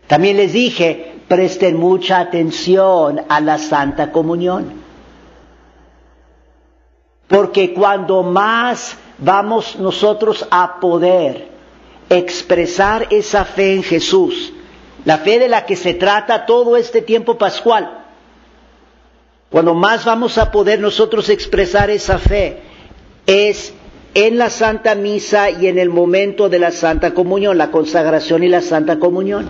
También 0.05 0.37
les 0.37 0.53
dije, 0.53 1.13
presten 1.27 1.77
mucha 1.77 2.19
atención 2.19 3.21
a 3.27 3.41
la 3.41 3.57
Santa 3.57 4.11
Comunión. 4.11 4.84
Porque 7.27 7.73
cuando 7.73 8.23
más 8.23 8.97
vamos 9.17 9.77
nosotros 9.77 10.47
a 10.51 10.79
poder 10.79 11.49
expresar 12.09 13.07
esa 13.09 13.45
fe 13.45 13.73
en 13.73 13.83
Jesús, 13.83 14.53
la 15.05 15.17
fe 15.19 15.39
de 15.39 15.47
la 15.47 15.65
que 15.65 15.75
se 15.75 15.93
trata 15.93 16.45
todo 16.45 16.77
este 16.77 17.01
tiempo 17.01 17.37
pascual, 17.37 18.05
cuando 19.49 19.73
más 19.73 20.05
vamos 20.05 20.37
a 20.37 20.51
poder 20.51 20.79
nosotros 20.79 21.29
expresar 21.29 21.89
esa 21.89 22.17
fe 22.17 22.61
es 23.25 23.73
en 24.13 24.37
la 24.37 24.49
Santa 24.49 24.95
Misa 24.95 25.49
y 25.49 25.67
en 25.67 25.77
el 25.77 25.89
momento 25.89 26.49
de 26.49 26.59
la 26.59 26.71
Santa 26.71 27.13
Comunión, 27.13 27.57
la 27.57 27.71
consagración 27.71 28.43
y 28.43 28.47
la 28.47 28.61
Santa 28.61 28.97
Comunión. 28.97 29.49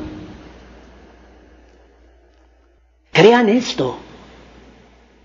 Crean 3.11 3.47
esto. 3.47 3.97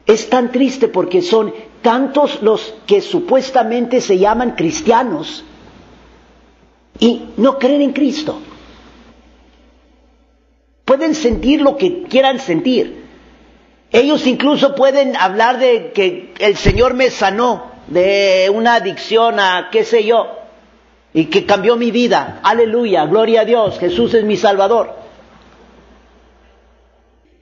Es 0.06 0.28
tan 0.28 0.52
triste 0.52 0.88
porque 0.88 1.22
son 1.22 1.52
tantos 1.82 2.42
los 2.42 2.74
que 2.86 3.00
supuestamente 3.00 4.00
se 4.00 4.18
llaman 4.18 4.52
cristianos 4.52 5.44
y 6.98 7.30
no 7.36 7.58
creen 7.58 7.82
en 7.82 7.92
Cristo. 7.92 8.40
Pueden 10.84 11.14
sentir 11.14 11.62
lo 11.62 11.76
que 11.76 12.02
quieran 12.04 12.40
sentir, 12.40 13.00
ellos 13.92 14.26
incluso 14.26 14.74
pueden 14.74 15.16
hablar 15.16 15.58
de 15.58 15.90
que 15.92 16.32
el 16.38 16.56
Señor 16.56 16.94
me 16.94 17.10
sanó 17.10 17.70
de 17.88 18.50
una 18.54 18.74
adicción 18.74 19.40
a 19.40 19.68
qué 19.72 19.84
sé 19.84 20.04
yo 20.04 20.28
y 21.12 21.26
que 21.26 21.44
cambió 21.44 21.76
mi 21.76 21.90
vida. 21.90 22.40
Aleluya, 22.42 23.06
gloria 23.06 23.40
a 23.40 23.44
Dios, 23.44 23.78
Jesús 23.80 24.14
es 24.14 24.24
mi 24.24 24.36
Salvador. 24.36 24.94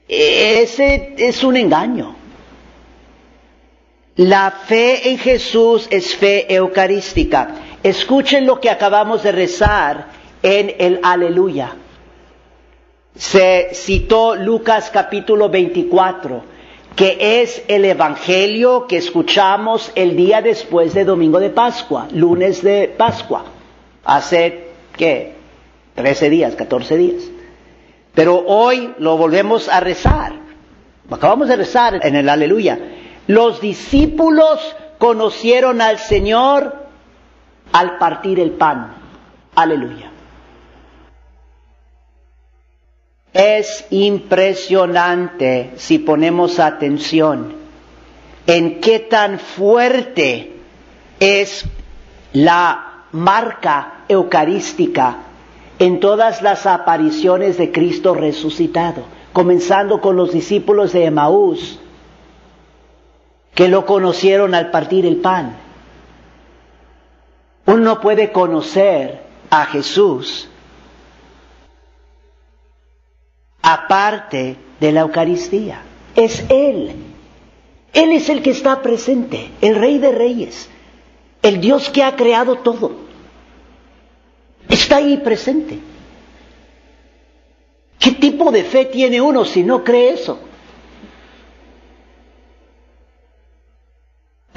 Ese 0.07 1.13
es 1.17 1.43
un 1.43 1.55
engaño. 1.55 2.15
La 4.19 4.51
fe 4.51 5.09
en 5.11 5.17
Jesús 5.17 5.87
es 5.89 6.15
fe 6.15 6.53
eucarística. 6.53 7.55
Escuchen 7.83 8.45
lo 8.45 8.59
que 8.59 8.69
acabamos 8.69 9.23
de 9.23 9.31
rezar 9.31 10.07
en 10.43 10.75
el 10.77 10.99
aleluya 11.03 11.75
se 13.19 13.71
citó 13.73 14.35
Lucas 14.35 14.89
capítulo 14.93 15.49
24, 15.49 16.41
que 16.95 17.41
es 17.41 17.61
el 17.67 17.83
Evangelio 17.83 18.87
que 18.87 18.95
escuchamos 18.95 19.91
el 19.93 20.15
día 20.15 20.41
después 20.41 20.93
de 20.93 21.03
Domingo 21.03 21.37
de 21.41 21.49
Pascua, 21.49 22.07
lunes 22.13 22.63
de 22.63 22.87
Pascua, 22.87 23.43
hace, 24.05 24.69
¿qué? 24.95 25.33
13 25.95 26.29
días, 26.29 26.55
14 26.55 26.95
días. 26.95 27.23
Pero 28.13 28.41
hoy 28.47 28.93
lo 28.99 29.17
volvemos 29.17 29.67
a 29.67 29.81
rezar. 29.81 30.33
Acabamos 31.09 31.49
de 31.49 31.57
rezar 31.57 31.99
en 32.01 32.15
el 32.15 32.29
aleluya. 32.29 32.79
Los 33.29 33.61
discípulos 33.61 34.59
conocieron 34.97 35.81
al 35.81 35.99
Señor 35.99 36.87
al 37.71 37.99
partir 37.99 38.39
el 38.39 38.53
pan. 38.53 38.95
Aleluya. 39.53 40.09
Es 43.31 43.85
impresionante 43.91 45.73
si 45.75 45.99
ponemos 45.99 46.59
atención 46.59 47.53
en 48.47 48.81
qué 48.81 48.97
tan 48.97 49.37
fuerte 49.37 50.53
es 51.19 51.65
la 52.33 53.03
marca 53.11 54.05
eucarística 54.07 55.17
en 55.77 55.99
todas 55.99 56.41
las 56.41 56.65
apariciones 56.65 57.59
de 57.59 57.71
Cristo 57.71 58.15
resucitado, 58.15 59.03
comenzando 59.33 60.01
con 60.01 60.15
los 60.15 60.31
discípulos 60.31 60.93
de 60.93 61.05
Emaús, 61.05 61.79
que 63.59 63.67
lo 63.67 63.85
conocieron 63.85 64.55
al 64.55 64.71
partir 64.71 65.05
el 65.05 65.17
pan. 65.17 65.57
Uno 67.65 67.99
puede 67.99 68.31
conocer 68.31 69.21
a 69.49 69.65
Jesús 69.65 70.47
aparte 73.61 74.55
de 74.79 74.91
la 74.93 75.01
Eucaristía. 75.01 75.81
Es 76.15 76.45
Él. 76.47 76.95
Él 77.91 78.11
es 78.13 78.29
el 78.29 78.41
que 78.41 78.51
está 78.51 78.81
presente, 78.81 79.49
el 79.59 79.75
Rey 79.75 79.97
de 79.97 80.13
Reyes, 80.13 80.69
el 81.41 81.59
Dios 81.59 81.89
que 81.89 82.03
ha 82.05 82.15
creado 82.15 82.59
todo. 82.59 82.93
Está 84.69 84.95
ahí 84.95 85.17
presente. 85.17 85.79
¿Qué 87.99 88.11
tipo 88.11 88.53
de 88.53 88.63
fe 88.63 88.85
tiene 88.85 89.19
uno 89.19 89.43
si 89.43 89.63
no 89.63 89.83
cree 89.83 90.13
eso? 90.13 90.39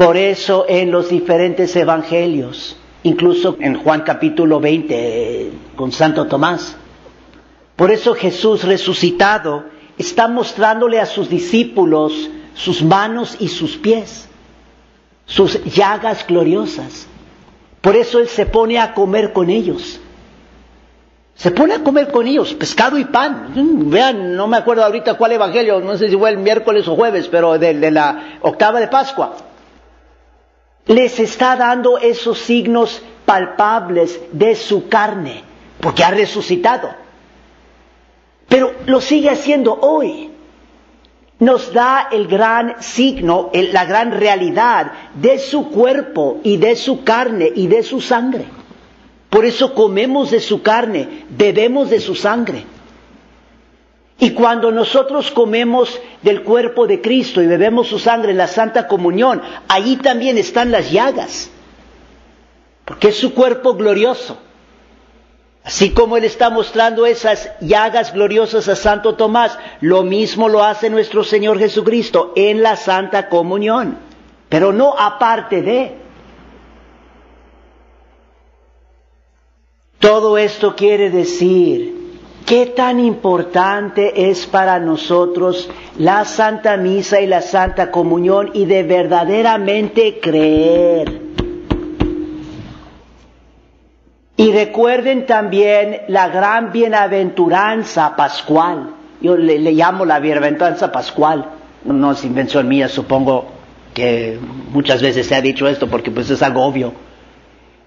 Por 0.03 0.17
eso 0.17 0.67
en 0.69 0.91
los 0.91 1.11
diferentes 1.11 1.77
evangelios, 1.77 2.77
incluso 3.05 3.57
en 3.61 3.77
Juan 3.77 4.01
capítulo 4.01 4.59
20 4.59 5.53
con 5.77 5.93
Santo 5.93 6.27
Tomás, 6.27 6.75
por 7.77 7.93
eso 7.93 8.13
Jesús 8.17 8.65
resucitado 8.65 9.67
está 9.97 10.27
mostrándole 10.27 10.99
a 10.99 11.07
sus 11.07 11.29
discípulos 11.29 12.31
sus 12.53 12.83
manos 12.83 13.37
y 13.39 13.47
sus 13.47 13.77
pies, 13.77 14.29
sus 15.25 15.63
llagas 15.67 16.27
gloriosas. 16.27 17.07
Por 17.81 17.95
eso 17.95 18.19
Él 18.19 18.27
se 18.27 18.47
pone 18.47 18.81
a 18.81 18.95
comer 18.95 19.33
con 19.33 19.51
ellos. 19.51 20.01
Se 21.37 21.53
pone 21.53 21.75
a 21.75 21.85
comer 21.85 22.11
con 22.11 22.27
ellos 22.27 22.55
pescado 22.55 22.99
y 22.99 23.05
pan. 23.05 23.53
Vean, 23.89 24.35
no 24.35 24.49
me 24.49 24.57
acuerdo 24.57 24.85
ahorita 24.85 25.15
cuál 25.15 25.31
evangelio, 25.31 25.79
no 25.79 25.97
sé 25.97 26.11
si 26.11 26.17
fue 26.17 26.31
el 26.31 26.39
miércoles 26.39 26.89
o 26.89 26.97
jueves, 26.97 27.29
pero 27.29 27.57
de, 27.57 27.75
de 27.75 27.91
la 27.93 28.39
octava 28.43 28.81
de 28.81 28.89
Pascua. 28.89 29.37
Les 30.87 31.19
está 31.21 31.57
dando 31.57 31.99
esos 31.99 32.39
signos 32.39 33.03
palpables 33.25 34.21
de 34.33 34.57
su 34.57 34.89
carne, 34.89 35.43
porque 35.81 36.03
ha 36.05 36.11
resucitado. 36.11 36.91
Pero 38.49 38.73
lo 38.87 39.01
sigue 39.01 39.31
haciendo 39.31 39.79
hoy. 39.81 40.31
Nos 41.39 41.73
da 41.73 42.09
el 42.12 42.29
gran 42.29 42.83
signo, 42.83 43.51
la 43.53 43.85
gran 43.85 44.12
realidad 44.12 44.93
de 45.15 45.39
su 45.39 45.71
cuerpo 45.71 46.41
y 46.45 46.57
de 46.57 46.77
su 46.77 47.03
carne 47.03 47.51
y 47.55 47.67
de 47.67 47.83
su 47.83 48.01
sangre. 48.01 48.45
Por 49.29 49.45
eso 49.47 49.75
comemos 49.75 50.31
de 50.31 50.41
su 50.41 50.62
carne, 50.62 51.25
bebemos 51.31 51.91
de 51.91 52.01
su 52.01 52.15
sangre. 52.15 52.65
Y 54.23 54.35
cuando 54.35 54.71
nosotros 54.71 55.33
comemos 55.33 55.99
del 56.23 56.45
cuerpo 56.45 56.87
de 56.87 57.00
Cristo 57.00 57.43
y 57.43 57.49
bebemos 57.49 57.88
su 57.88 57.99
sangre 57.99 58.31
en 58.31 58.38
la 58.38 58.47
Santa 58.47 58.87
Comunión, 58.87 59.43
ahí 59.67 59.97
también 59.97 60.38
están 60.38 60.71
las 60.71 60.93
llagas, 60.93 61.50
porque 62.85 63.09
es 63.09 63.17
su 63.17 63.35
cuerpo 63.35 63.75
glorioso. 63.75 64.38
Así 65.64 65.91
como 65.91 66.17
Él 66.17 66.23
está 66.23 66.50
mostrando 66.50 67.05
esas 67.05 67.50
llagas 67.61 68.12
gloriosas 68.12 68.68
a 68.68 68.77
Santo 68.77 69.16
Tomás, 69.16 69.59
lo 69.81 70.05
mismo 70.05 70.49
lo 70.49 70.62
hace 70.62 70.88
nuestro 70.88 71.25
Señor 71.25 71.59
Jesucristo 71.59 72.33
en 72.37 72.62
la 72.62 72.77
Santa 72.77 73.29
Comunión, 73.29 73.99
pero 74.49 74.73
no 74.73 74.94
aparte 74.97 75.62
de. 75.62 75.97
Todo 79.99 80.38
esto 80.38 80.77
quiere 80.77 81.11
decir 81.11 82.02
qué 82.46 82.66
tan 82.66 83.00
importante 83.00 84.31
es 84.31 84.46
para 84.46 84.78
nosotros 84.78 85.68
la 85.98 86.24
Santa 86.24 86.76
Misa 86.76 87.20
y 87.20 87.26
la 87.26 87.42
Santa 87.42 87.90
Comunión 87.90 88.50
y 88.55 88.64
de 88.64 88.83
verdaderamente 88.83 90.20
creer. 90.20 91.20
Y 94.37 94.50
recuerden 94.50 95.26
también 95.26 96.02
la 96.09 96.28
gran 96.28 96.72
bienaventuranza 96.72 98.16
pascual. 98.16 98.94
Yo 99.20 99.37
le, 99.37 99.59
llamo 99.72 100.05
la 100.05 100.18
bienaventuranza 100.18 100.90
pascual. 100.90 101.46
No 101.85 102.12
es 102.12 102.24
invención 102.24 102.66
mía, 102.66 102.88
supongo 102.88 103.46
que 103.94 104.38
muchas 104.72 105.02
veces 105.02 105.26
se 105.26 105.35
ha 105.35 105.40
dicho 105.40 105.68
esto 105.68 105.87
porque 105.87 106.11
pues 106.11 106.31
es 106.31 106.42
algo 106.42 106.64
obvio. 106.64 106.92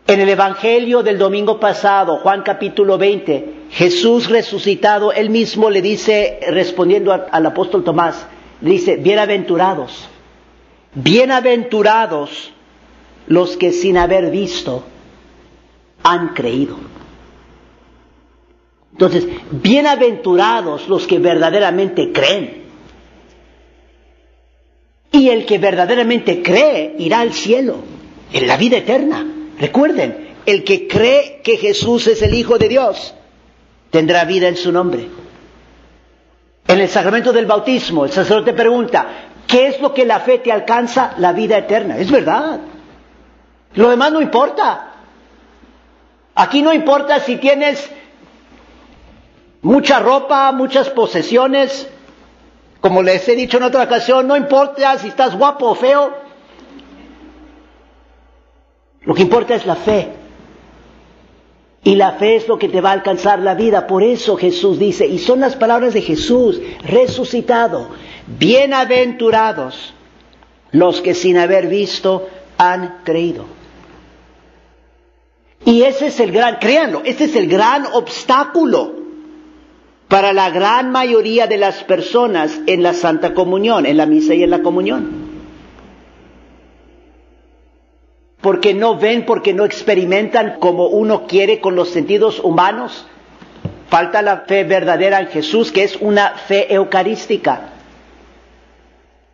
En 0.07 0.21
el 0.21 0.29
Evangelio 0.29 1.01
del 1.01 1.17
domingo 1.17 1.59
pasado, 1.59 2.17
Juan 2.17 2.43
capítulo 2.43 2.97
20, 2.97 3.54
Jesús 3.71 4.29
resucitado, 4.29 5.11
él 5.11 5.29
mismo 5.29 5.69
le 5.69 5.81
dice, 5.81 6.39
respondiendo 6.49 7.11
al 7.11 7.45
apóstol 7.45 7.83
Tomás, 7.83 8.25
dice, 8.61 8.97
bienaventurados, 8.97 10.07
bienaventurados 10.93 12.51
los 13.27 13.57
que 13.57 13.71
sin 13.71 13.97
haber 13.97 14.31
visto 14.31 14.83
han 16.03 16.29
creído. 16.29 16.77
Entonces, 18.91 19.27
bienaventurados 19.51 20.87
los 20.87 21.05
que 21.05 21.19
verdaderamente 21.19 22.13
creen. 22.13 22.63
Y 25.11 25.29
el 25.29 25.45
que 25.45 25.57
verdaderamente 25.57 26.41
cree 26.41 26.95
irá 26.97 27.19
al 27.21 27.33
cielo, 27.33 27.75
en 28.31 28.47
la 28.47 28.55
vida 28.55 28.77
eterna. 28.77 29.25
Recuerden, 29.59 30.29
el 30.45 30.63
que 30.63 30.87
cree 30.87 31.41
que 31.43 31.57
Jesús 31.57 32.07
es 32.07 32.21
el 32.21 32.33
Hijo 32.33 32.57
de 32.57 32.69
Dios 32.69 33.15
tendrá 33.95 34.25
vida 34.25 34.49
en 34.49 34.57
su 34.57 34.73
nombre. 34.73 35.07
En 36.67 36.79
el 36.81 36.89
sacramento 36.89 37.31
del 37.31 37.45
bautismo, 37.45 38.03
el 38.03 38.11
sacerdote 38.11 38.51
pregunta, 38.51 39.07
¿qué 39.47 39.67
es 39.67 39.79
lo 39.79 39.93
que 39.93 40.03
la 40.03 40.19
fe 40.19 40.39
te 40.39 40.51
alcanza? 40.51 41.13
La 41.17 41.31
vida 41.31 41.59
eterna. 41.59 41.97
Es 41.97 42.11
verdad. 42.11 42.59
Lo 43.75 43.89
demás 43.89 44.11
no 44.11 44.19
importa. 44.19 44.91
Aquí 46.35 46.61
no 46.61 46.73
importa 46.73 47.21
si 47.21 47.37
tienes 47.37 47.89
mucha 49.61 49.99
ropa, 49.99 50.51
muchas 50.51 50.89
posesiones, 50.89 51.87
como 52.81 53.01
les 53.01 53.25
he 53.29 53.35
dicho 53.37 53.55
en 53.55 53.63
otra 53.63 53.83
ocasión, 53.83 54.27
no 54.27 54.35
importa 54.35 54.97
si 54.97 55.07
estás 55.07 55.37
guapo 55.37 55.67
o 55.67 55.75
feo. 55.75 56.13
Lo 59.03 59.13
que 59.13 59.21
importa 59.21 59.55
es 59.55 59.65
la 59.65 59.77
fe. 59.77 60.24
Y 61.85 61.93
la 61.95 62.13
fe 62.13 62.35
es 62.35 62.47
lo 62.47 62.57
que 62.57 62.67
te 62.67 62.81
va 62.81 62.89
a 62.89 62.93
alcanzar 62.93 63.37
la 63.39 63.53
vida. 63.53 63.85
Por 63.85 64.01
eso 64.01 64.35
Jesús 64.37 64.79
dice, 64.79 65.05
y 65.05 65.19
son 65.19 65.39
las 65.39 65.55
palabras 65.55 65.93
de 65.93 66.01
Jesús 66.01 66.59
resucitado, 66.83 67.89
bienaventurados 68.39 69.93
los 70.71 70.99
que 71.01 71.13
sin 71.13 71.37
haber 71.37 71.67
visto 71.67 72.27
han 72.57 73.01
creído. 73.03 73.45
Y 75.63 75.83
ese 75.83 76.07
es 76.07 76.19
el 76.19 76.31
gran, 76.31 76.57
créanlo, 76.57 77.03
ese 77.05 77.25
es 77.25 77.35
el 77.35 77.47
gran 77.47 77.85
obstáculo 77.93 78.95
para 80.07 80.33
la 80.33 80.49
gran 80.49 80.91
mayoría 80.91 81.45
de 81.45 81.57
las 81.57 81.83
personas 81.83 82.61
en 82.65 82.81
la 82.81 82.95
Santa 82.95 83.35
Comunión, 83.35 83.85
en 83.85 83.97
la 83.97 84.07
misa 84.07 84.33
y 84.33 84.41
en 84.41 84.49
la 84.49 84.63
comunión. 84.63 85.14
Porque 88.45 88.75
no 88.75 88.95
ven, 88.95 89.25
porque 89.25 89.55
no 89.55 89.65
experimentan 89.65 90.57
como 90.59 90.85
uno 90.85 91.25
quiere 91.25 91.59
con 91.59 91.75
los 91.75 91.89
sentidos 91.89 92.39
humanos. 92.39 93.07
Falta 93.89 94.21
la 94.21 94.41
fe 94.41 94.63
verdadera 94.63 95.19
en 95.19 95.29
Jesús, 95.29 95.71
que 95.71 95.83
es 95.83 95.97
una 95.99 96.35
fe 96.45 96.71
eucarística. 96.71 97.69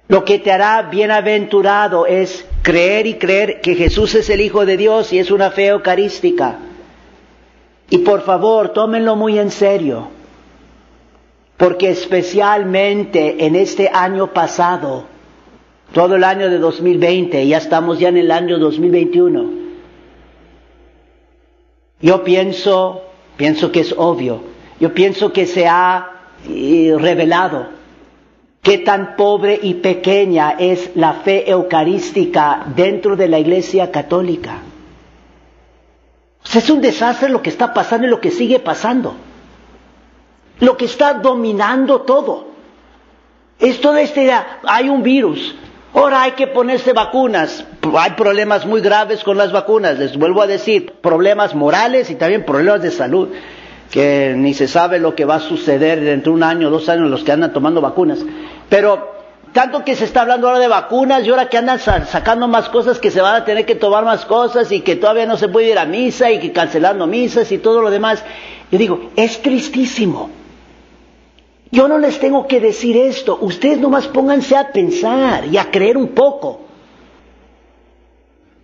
Lo 0.08 0.24
que 0.24 0.40
te 0.40 0.54
hará 0.54 0.84
bienaventurado 0.84 2.06
es 2.06 2.46
creer 2.62 3.06
y 3.06 3.16
creer 3.16 3.60
que 3.60 3.76
Jesús 3.76 4.16
es 4.16 4.30
el 4.30 4.40
Hijo 4.40 4.66
de 4.66 4.78
Dios 4.78 5.12
y 5.12 5.20
es 5.20 5.30
una 5.30 5.52
fe 5.52 5.66
eucarística. 5.68 6.60
Y 7.90 7.98
por 7.98 8.22
favor, 8.22 8.70
tómenlo 8.70 9.18
muy 9.18 9.38
en 9.40 9.52
serio, 9.52 10.08
porque 11.58 11.90
especialmente 11.90 13.46
en 13.46 13.58
este 13.58 13.90
año 13.94 14.28
pasado, 14.28 15.11
todo 15.94 16.16
el 16.16 16.24
año 16.24 16.50
de 16.50 16.58
2020, 16.58 17.48
ya 17.48 17.58
estamos 17.58 18.00
ya 18.00 18.10
en 18.10 18.18
el 18.18 18.32
año 18.32 18.60
2021, 18.60 19.52
yo 22.02 22.24
pienso, 22.24 23.02
pienso 23.38 23.72
que 23.72 23.82
es 23.82 23.94
obvio, 23.98 24.42
yo 24.80 24.94
pienso 24.94 25.34
que 25.34 25.46
se 25.46 25.68
ha 25.68 26.12
eh, 26.48 26.96
revelado 26.98 27.68
qué 28.62 28.80
tan 28.80 29.16
pobre 29.16 29.60
y 29.62 29.76
pequeña 29.76 30.52
es 30.58 30.92
la 30.96 31.14
fe 31.14 31.50
eucarística 31.50 32.66
dentro 32.76 33.16
de 33.16 33.28
la 33.28 33.40
Iglesia 33.40 33.92
Católica. 33.92 34.60
es 36.54 36.70
un 36.70 36.82
desastre 36.82 37.30
lo 37.30 37.42
que 37.42 37.50
está 37.50 37.74
pasando 37.74 38.08
y 38.08 38.10
lo 38.10 38.22
que 38.22 38.32
sigue 38.32 38.60
pasando. 38.60 39.16
Lo 40.60 40.78
que 40.78 40.86
está 40.86 41.16
dominando 41.16 42.02
todo. 42.02 42.48
Es 43.60 43.82
toda 43.82 44.02
esta 44.02 44.22
idea, 44.22 44.60
hay 44.64 44.90
un 44.90 45.04
virus, 45.04 45.56
Ahora 45.94 46.24
hay 46.24 46.32
que 46.32 46.48
ponerse 46.48 46.94
vacunas. 46.94 47.66
Hay 47.98 48.12
problemas 48.12 48.66
muy 48.66 48.82
graves 48.82 49.24
con 49.24 49.38
las 49.38 49.52
vacunas. 49.52 50.00
Les 50.00 50.18
vuelvo 50.18 50.42
a 50.42 50.48
decir, 50.48 50.94
problemas 51.02 51.54
morales 51.54 52.10
y 52.10 52.16
también 52.16 52.46
problemas 52.46 52.82
de 52.82 52.92
salud, 52.92 53.30
que 53.90 54.34
ni 54.38 54.54
se 54.54 54.70
sabe 54.70 55.00
lo 55.00 55.16
que 55.16 55.26
va 55.26 55.36
a 55.36 55.40
suceder 55.40 56.00
dentro 56.00 56.32
de 56.32 56.38
un 56.38 56.44
año, 56.44 56.70
dos 56.70 56.88
años 56.88 57.10
los 57.10 57.24
que 57.24 57.34
andan 57.34 57.52
tomando 57.52 57.82
vacunas. 57.82 58.20
Pero 58.70 59.12
tanto 59.52 59.84
que 59.84 59.96
se 59.96 60.06
está 60.06 60.22
hablando 60.22 60.48
ahora 60.48 60.60
de 60.60 60.70
vacunas 60.70 61.26
y 61.26 61.30
ahora 61.30 61.50
que 61.50 61.58
andan 61.58 61.78
sacando 61.80 62.48
más 62.48 62.70
cosas 62.70 63.00
que 63.00 63.12
se 63.12 63.20
van 63.20 63.36
a 63.36 63.44
tener 63.44 63.66
que 63.66 63.76
tomar 63.76 64.06
más 64.06 64.24
cosas 64.24 64.72
y 64.72 64.80
que 64.80 64.96
todavía 64.96 65.26
no 65.26 65.36
se 65.36 65.50
puede 65.50 65.72
ir 65.72 65.78
a 65.78 65.86
misa 65.86 66.32
y 66.32 66.40
que 66.40 66.54
cancelando 66.54 67.06
misas 67.06 67.52
y 67.52 67.58
todo 67.58 67.82
lo 67.82 67.92
demás. 67.92 68.24
Yo 68.72 68.78
digo, 68.78 69.12
es 69.18 69.42
tristísimo. 69.42 70.30
Yo 71.72 71.88
no 71.88 71.98
les 71.98 72.20
tengo 72.20 72.48
que 72.48 72.60
decir 72.60 72.98
esto, 72.98 73.38
ustedes 73.42 73.80
nomás 73.80 74.08
pónganse 74.08 74.58
a 74.58 74.72
pensar 74.72 75.46
y 75.46 75.58
a 75.58 75.72
creer 75.72 75.96
un 75.98 76.10
poco. 76.10 76.60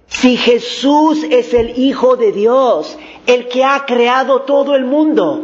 Si 0.07 0.35
Jesús 0.35 1.23
es 1.29 1.53
el 1.53 1.79
Hijo 1.79 2.17
de 2.17 2.33
Dios, 2.33 2.97
el 3.25 3.47
que 3.47 3.63
ha 3.63 3.85
creado 3.85 4.41
todo 4.41 4.75
el 4.75 4.83
mundo, 4.83 5.41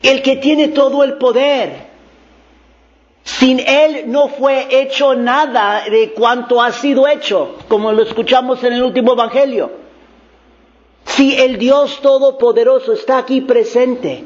el 0.00 0.22
que 0.22 0.36
tiene 0.36 0.68
todo 0.68 1.04
el 1.04 1.18
poder, 1.18 1.88
sin 3.24 3.60
Él 3.60 4.04
no 4.06 4.28
fue 4.28 4.68
hecho 4.70 5.14
nada 5.14 5.84
de 5.90 6.12
cuanto 6.12 6.62
ha 6.62 6.72
sido 6.72 7.06
hecho, 7.06 7.56
como 7.68 7.92
lo 7.92 8.02
escuchamos 8.02 8.64
en 8.64 8.72
el 8.72 8.82
último 8.82 9.12
Evangelio. 9.12 9.70
Si 11.04 11.36
el 11.36 11.58
Dios 11.58 12.00
Todopoderoso 12.00 12.94
está 12.94 13.18
aquí 13.18 13.42
presente, 13.42 14.24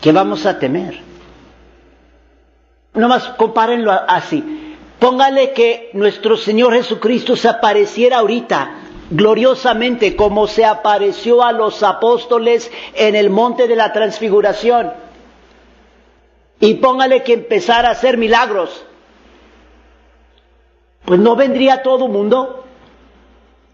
¿Qué 0.00 0.12
vamos 0.12 0.46
a 0.46 0.58
temer? 0.58 1.00
Nomás 2.94 3.28
compárenlo 3.30 3.92
así. 3.92 4.76
Póngale 4.98 5.52
que 5.52 5.90
nuestro 5.92 6.36
Señor 6.36 6.74
Jesucristo 6.74 7.36
se 7.36 7.48
apareciera 7.48 8.18
ahorita 8.18 8.80
gloriosamente 9.10 10.16
como 10.16 10.46
se 10.46 10.64
apareció 10.64 11.42
a 11.42 11.52
los 11.52 11.82
apóstoles 11.82 12.70
en 12.94 13.14
el 13.14 13.30
monte 13.30 13.68
de 13.68 13.76
la 13.76 13.92
transfiguración. 13.92 14.92
Y 16.60 16.74
póngale 16.74 17.22
que 17.22 17.34
empezara 17.34 17.88
a 17.88 17.92
hacer 17.92 18.16
milagros. 18.16 18.84
Pues 21.04 21.20
no 21.20 21.36
vendría 21.36 21.82
todo 21.82 22.08
mundo. 22.08 22.64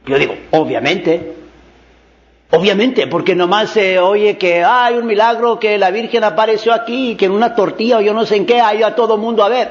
Yo 0.06 0.18
digo, 0.18 0.34
obviamente, 0.50 1.36
Obviamente, 2.52 3.06
porque 3.06 3.36
nomás 3.36 3.70
se 3.70 4.00
oye 4.00 4.36
que 4.36 4.64
hay 4.64 4.96
un 4.96 5.06
milagro 5.06 5.60
que 5.60 5.78
la 5.78 5.92
Virgen 5.92 6.24
apareció 6.24 6.72
aquí, 6.72 7.14
que 7.14 7.26
en 7.26 7.32
una 7.32 7.54
tortilla 7.54 7.98
o 7.98 8.00
yo 8.00 8.12
no 8.12 8.26
sé 8.26 8.36
en 8.36 8.46
qué, 8.46 8.60
hay 8.60 8.82
a 8.82 8.96
todo 8.96 9.16
mundo 9.18 9.44
a 9.44 9.48
ver. 9.48 9.68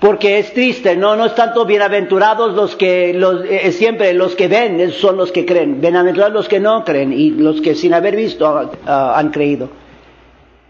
Porque 0.00 0.38
es 0.38 0.54
triste, 0.54 0.96
no, 0.96 1.14
no 1.14 1.26
es 1.26 1.34
tanto 1.34 1.66
bienaventurados 1.66 2.54
los 2.54 2.74
que, 2.76 3.12
los, 3.12 3.44
eh, 3.44 3.70
siempre 3.72 4.14
los 4.14 4.34
que 4.34 4.48
ven 4.48 4.92
son 4.92 5.18
los 5.18 5.30
que 5.30 5.44
creen, 5.44 5.80
bienaventurados 5.80 6.32
los 6.32 6.48
que 6.48 6.60
no 6.60 6.84
creen 6.84 7.12
y 7.12 7.30
los 7.32 7.60
que 7.60 7.74
sin 7.74 7.92
haber 7.92 8.16
visto 8.16 8.46
ah, 8.46 8.70
ah, 8.86 9.14
han 9.16 9.30
creído. 9.30 9.68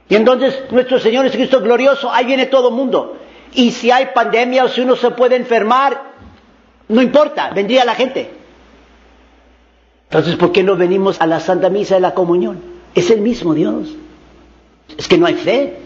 Y 0.08 0.16
entonces 0.16 0.64
nuestro 0.70 0.98
Señor 0.98 1.26
es 1.26 1.32
Cristo 1.32 1.60
glorioso, 1.60 2.10
ahí 2.10 2.24
viene 2.24 2.46
todo 2.46 2.72
mundo. 2.72 3.18
Y 3.54 3.70
si 3.70 3.92
hay 3.92 4.06
pandemia 4.14 4.64
o 4.64 4.68
si 4.68 4.80
uno 4.80 4.96
se 4.96 5.10
puede 5.10 5.36
enfermar, 5.36 6.02
no 6.88 7.02
importa, 7.02 7.50
vendría 7.54 7.84
la 7.84 7.94
gente. 7.94 8.37
Entonces, 10.10 10.36
¿por 10.36 10.52
qué 10.52 10.62
no 10.62 10.76
venimos 10.76 11.20
a 11.20 11.26
la 11.26 11.38
Santa 11.38 11.68
Misa 11.68 11.96
de 11.96 12.00
la 12.00 12.14
Comunión? 12.14 12.60
Es 12.94 13.10
el 13.10 13.20
mismo 13.20 13.52
Dios. 13.52 13.94
Es 14.96 15.06
que 15.06 15.18
no 15.18 15.26
hay 15.26 15.34
fe. 15.34 15.76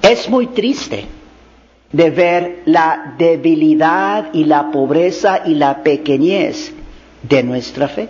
Es 0.00 0.28
muy 0.28 0.48
triste 0.48 1.06
de 1.90 2.10
ver 2.10 2.62
la 2.66 3.14
debilidad 3.18 4.32
y 4.32 4.44
la 4.44 4.70
pobreza 4.70 5.42
y 5.44 5.54
la 5.54 5.82
pequeñez 5.82 6.72
de 7.22 7.42
nuestra 7.42 7.88
fe. 7.88 8.08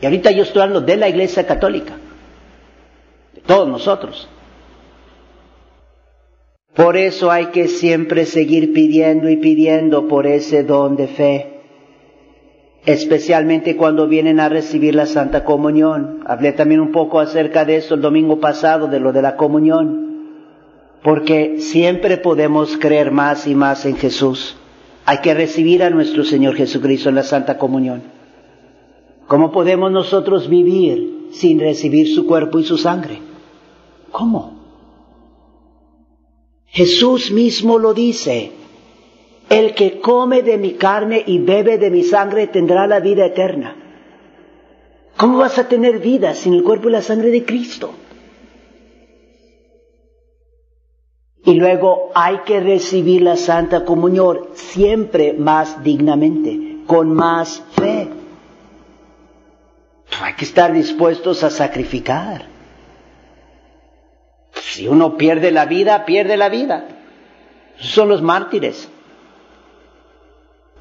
Y 0.00 0.04
ahorita 0.04 0.30
yo 0.32 0.42
estoy 0.42 0.62
hablando 0.62 0.82
de 0.82 0.96
la 0.96 1.08
Iglesia 1.08 1.46
Católica, 1.46 1.94
de 3.34 3.40
todos 3.40 3.66
nosotros. 3.66 4.28
Por 6.76 6.98
eso 6.98 7.30
hay 7.30 7.46
que 7.46 7.68
siempre 7.68 8.26
seguir 8.26 8.74
pidiendo 8.74 9.30
y 9.30 9.38
pidiendo 9.38 10.08
por 10.08 10.26
ese 10.26 10.62
don 10.62 10.94
de 10.94 11.06
fe, 11.06 11.60
especialmente 12.84 13.76
cuando 13.76 14.06
vienen 14.06 14.40
a 14.40 14.50
recibir 14.50 14.94
la 14.94 15.06
Santa 15.06 15.42
Comunión. 15.42 16.20
Hablé 16.26 16.52
también 16.52 16.80
un 16.82 16.92
poco 16.92 17.18
acerca 17.18 17.64
de 17.64 17.76
eso 17.76 17.94
el 17.94 18.02
domingo 18.02 18.40
pasado, 18.40 18.88
de 18.88 19.00
lo 19.00 19.14
de 19.14 19.22
la 19.22 19.36
comunión, 19.36 20.34
porque 21.02 21.60
siempre 21.60 22.18
podemos 22.18 22.76
creer 22.76 23.10
más 23.10 23.46
y 23.46 23.54
más 23.54 23.86
en 23.86 23.96
Jesús. 23.96 24.54
Hay 25.06 25.18
que 25.22 25.32
recibir 25.32 25.82
a 25.82 25.88
nuestro 25.88 26.24
Señor 26.24 26.56
Jesucristo 26.56 27.08
en 27.08 27.14
la 27.14 27.22
Santa 27.22 27.56
Comunión. 27.56 28.02
¿Cómo 29.28 29.50
podemos 29.50 29.90
nosotros 29.90 30.50
vivir 30.50 31.28
sin 31.30 31.58
recibir 31.58 32.14
su 32.14 32.26
cuerpo 32.26 32.58
y 32.58 32.64
su 32.64 32.76
sangre? 32.76 33.18
¿Cómo? 34.12 34.55
Jesús 36.76 37.30
mismo 37.30 37.78
lo 37.78 37.94
dice, 37.94 38.52
el 39.48 39.74
que 39.74 39.98
come 39.98 40.42
de 40.42 40.58
mi 40.58 40.74
carne 40.74 41.24
y 41.26 41.38
bebe 41.38 41.78
de 41.78 41.90
mi 41.90 42.02
sangre 42.02 42.48
tendrá 42.48 42.86
la 42.86 43.00
vida 43.00 43.24
eterna. 43.24 43.74
¿Cómo 45.16 45.38
vas 45.38 45.56
a 45.58 45.68
tener 45.68 46.00
vida 46.00 46.34
sin 46.34 46.52
el 46.52 46.62
cuerpo 46.62 46.90
y 46.90 46.92
la 46.92 47.00
sangre 47.00 47.30
de 47.30 47.46
Cristo? 47.46 47.94
Y 51.46 51.54
luego 51.54 52.10
hay 52.14 52.40
que 52.44 52.60
recibir 52.60 53.22
la 53.22 53.38
Santa 53.38 53.86
Comunión 53.86 54.40
siempre 54.52 55.32
más 55.32 55.82
dignamente, 55.82 56.80
con 56.86 57.10
más 57.10 57.62
fe. 57.70 58.06
Hay 60.20 60.34
que 60.34 60.44
estar 60.44 60.74
dispuestos 60.74 61.42
a 61.42 61.48
sacrificar. 61.48 62.55
Si 64.76 64.86
uno 64.86 65.16
pierde 65.16 65.52
la 65.52 65.64
vida, 65.64 66.04
pierde 66.04 66.36
la 66.36 66.50
vida. 66.50 66.84
Son 67.78 68.10
los 68.10 68.20
mártires. 68.20 68.90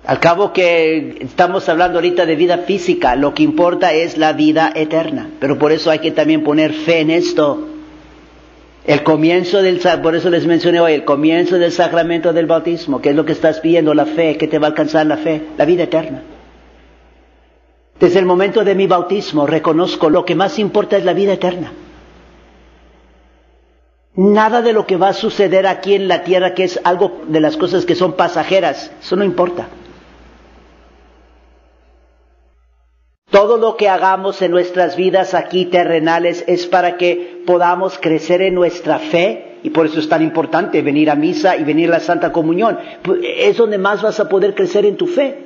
Al 0.06 0.20
cabo 0.20 0.52
que 0.52 1.20
estamos 1.22 1.70
hablando 1.70 2.00
ahorita 2.00 2.26
de 2.26 2.36
vida 2.36 2.58
física, 2.58 3.16
lo 3.16 3.34
que 3.34 3.44
importa 3.44 3.94
es 3.94 4.18
la 4.18 4.34
vida 4.34 4.70
eterna. 4.76 5.30
Pero 5.40 5.58
por 5.58 5.72
eso 5.72 5.92
hay 5.92 6.00
que 6.00 6.12
también 6.12 6.44
poner 6.44 6.74
fe 6.74 7.00
en 7.00 7.10
esto. 7.10 7.70
El 8.86 9.02
comienzo 9.04 9.62
del, 9.62 9.80
por 10.04 10.14
eso 10.14 10.30
les 10.30 10.46
mencioné 10.46 10.82
hoy, 10.82 10.92
el 10.92 11.06
comienzo 11.06 11.58
del 11.58 11.72
sacramento 11.72 12.34
del 12.34 12.48
bautismo, 12.48 13.02
que 13.02 13.12
es 13.12 13.16
lo 13.16 13.24
que 13.24 13.32
estás 13.32 13.62
pidiendo, 13.62 13.94
la 13.94 14.08
fe, 14.08 14.36
que 14.36 14.50
te 14.50 14.60
va 14.60 14.68
a 14.68 14.72
alcanzar 14.72 15.06
la 15.06 15.16
fe, 15.16 15.42
la 15.58 15.64
vida 15.64 15.84
eterna. 15.84 16.22
Desde 17.98 18.20
el 18.20 18.26
momento 18.26 18.66
de 18.66 18.76
mi 18.76 18.88
bautismo 18.88 19.48
reconozco 19.48 20.10
lo 20.10 20.26
que 20.26 20.36
más 20.36 20.60
importa 20.60 20.98
es 20.98 21.06
la 21.06 21.14
vida 21.14 21.32
eterna. 21.32 21.72
Nada 24.18 24.62
de 24.62 24.72
lo 24.72 24.86
que 24.86 24.96
va 24.96 25.10
a 25.10 25.14
suceder 25.14 25.68
aquí 25.68 25.94
en 25.94 26.08
la 26.08 26.24
tierra, 26.24 26.54
que 26.54 26.64
es 26.64 26.80
algo 26.86 27.24
de 27.28 27.42
las 27.42 27.58
cosas 27.58 27.86
que 27.86 27.96
son 27.96 28.14
pasajeras, 28.14 28.92
eso 29.02 29.16
no 29.18 29.26
importa. 29.26 29.68
Todo 33.30 33.58
lo 33.58 33.76
que 33.76 33.90
hagamos 33.90 34.42
en 34.42 34.52
nuestras 34.52 34.96
vidas 34.96 35.34
aquí 35.34 35.66
terrenales 35.66 36.46
es 36.48 36.66
para 36.68 36.96
que 36.96 37.44
podamos 37.46 37.98
crecer 38.00 38.42
en 38.42 38.56
nuestra 38.56 39.00
fe 39.00 39.58
y 39.64 39.72
por 39.72 39.88
eso 39.88 40.00
es 40.00 40.08
tan 40.08 40.22
importante 40.22 40.82
venir 40.82 41.10
a 41.10 41.16
misa 41.16 41.58
y 41.58 41.66
venir 41.66 41.90
a 41.90 41.94
la 41.94 42.00
Santa 42.00 42.32
Comunión. 42.32 42.80
Pues, 43.02 43.20
es 43.22 43.58
donde 43.58 43.78
más 43.78 44.02
vas 44.02 44.22
a 44.22 44.30
poder 44.30 44.56
crecer 44.56 44.86
en 44.86 44.96
tu 44.96 45.08
fe. 45.08 45.40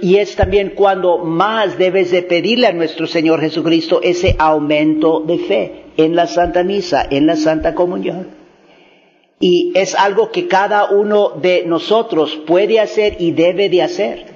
Y 0.00 0.18
es 0.18 0.36
también 0.36 0.74
cuando 0.76 1.18
más 1.18 1.76
debes 1.76 2.12
de 2.12 2.22
pedirle 2.22 2.68
a 2.68 2.72
nuestro 2.72 3.08
Señor 3.08 3.40
Jesucristo 3.40 3.98
ese 4.00 4.36
aumento 4.38 5.24
de 5.26 5.38
fe 5.38 5.87
en 5.98 6.16
la 6.16 6.26
Santa 6.26 6.62
Misa, 6.62 7.06
en 7.10 7.26
la 7.26 7.36
Santa 7.36 7.74
Comunión. 7.74 8.28
Y 9.40 9.72
es 9.74 9.94
algo 9.94 10.30
que 10.30 10.48
cada 10.48 10.86
uno 10.90 11.30
de 11.30 11.64
nosotros 11.66 12.36
puede 12.46 12.80
hacer 12.80 13.16
y 13.18 13.32
debe 13.32 13.68
de 13.68 13.82
hacer. 13.82 14.26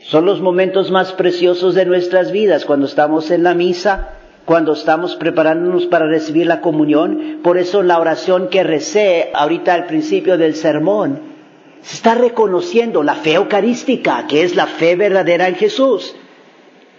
Son 0.00 0.24
los 0.24 0.40
momentos 0.40 0.90
más 0.90 1.12
preciosos 1.12 1.74
de 1.74 1.86
nuestras 1.86 2.30
vidas, 2.30 2.64
cuando 2.64 2.86
estamos 2.86 3.30
en 3.30 3.42
la 3.42 3.54
misa, 3.54 4.10
cuando 4.44 4.74
estamos 4.74 5.16
preparándonos 5.16 5.86
para 5.86 6.06
recibir 6.06 6.46
la 6.46 6.60
comunión. 6.60 7.40
Por 7.42 7.58
eso 7.58 7.82
la 7.82 7.98
oración 7.98 8.48
que 8.48 8.62
recé 8.62 9.30
ahorita 9.34 9.74
al 9.74 9.86
principio 9.86 10.38
del 10.38 10.54
sermón, 10.54 11.20
se 11.80 11.96
está 11.96 12.14
reconociendo 12.14 13.02
la 13.02 13.14
fe 13.14 13.34
eucarística, 13.34 14.26
que 14.26 14.42
es 14.42 14.56
la 14.56 14.66
fe 14.66 14.94
verdadera 14.94 15.48
en 15.48 15.54
Jesús. 15.54 16.14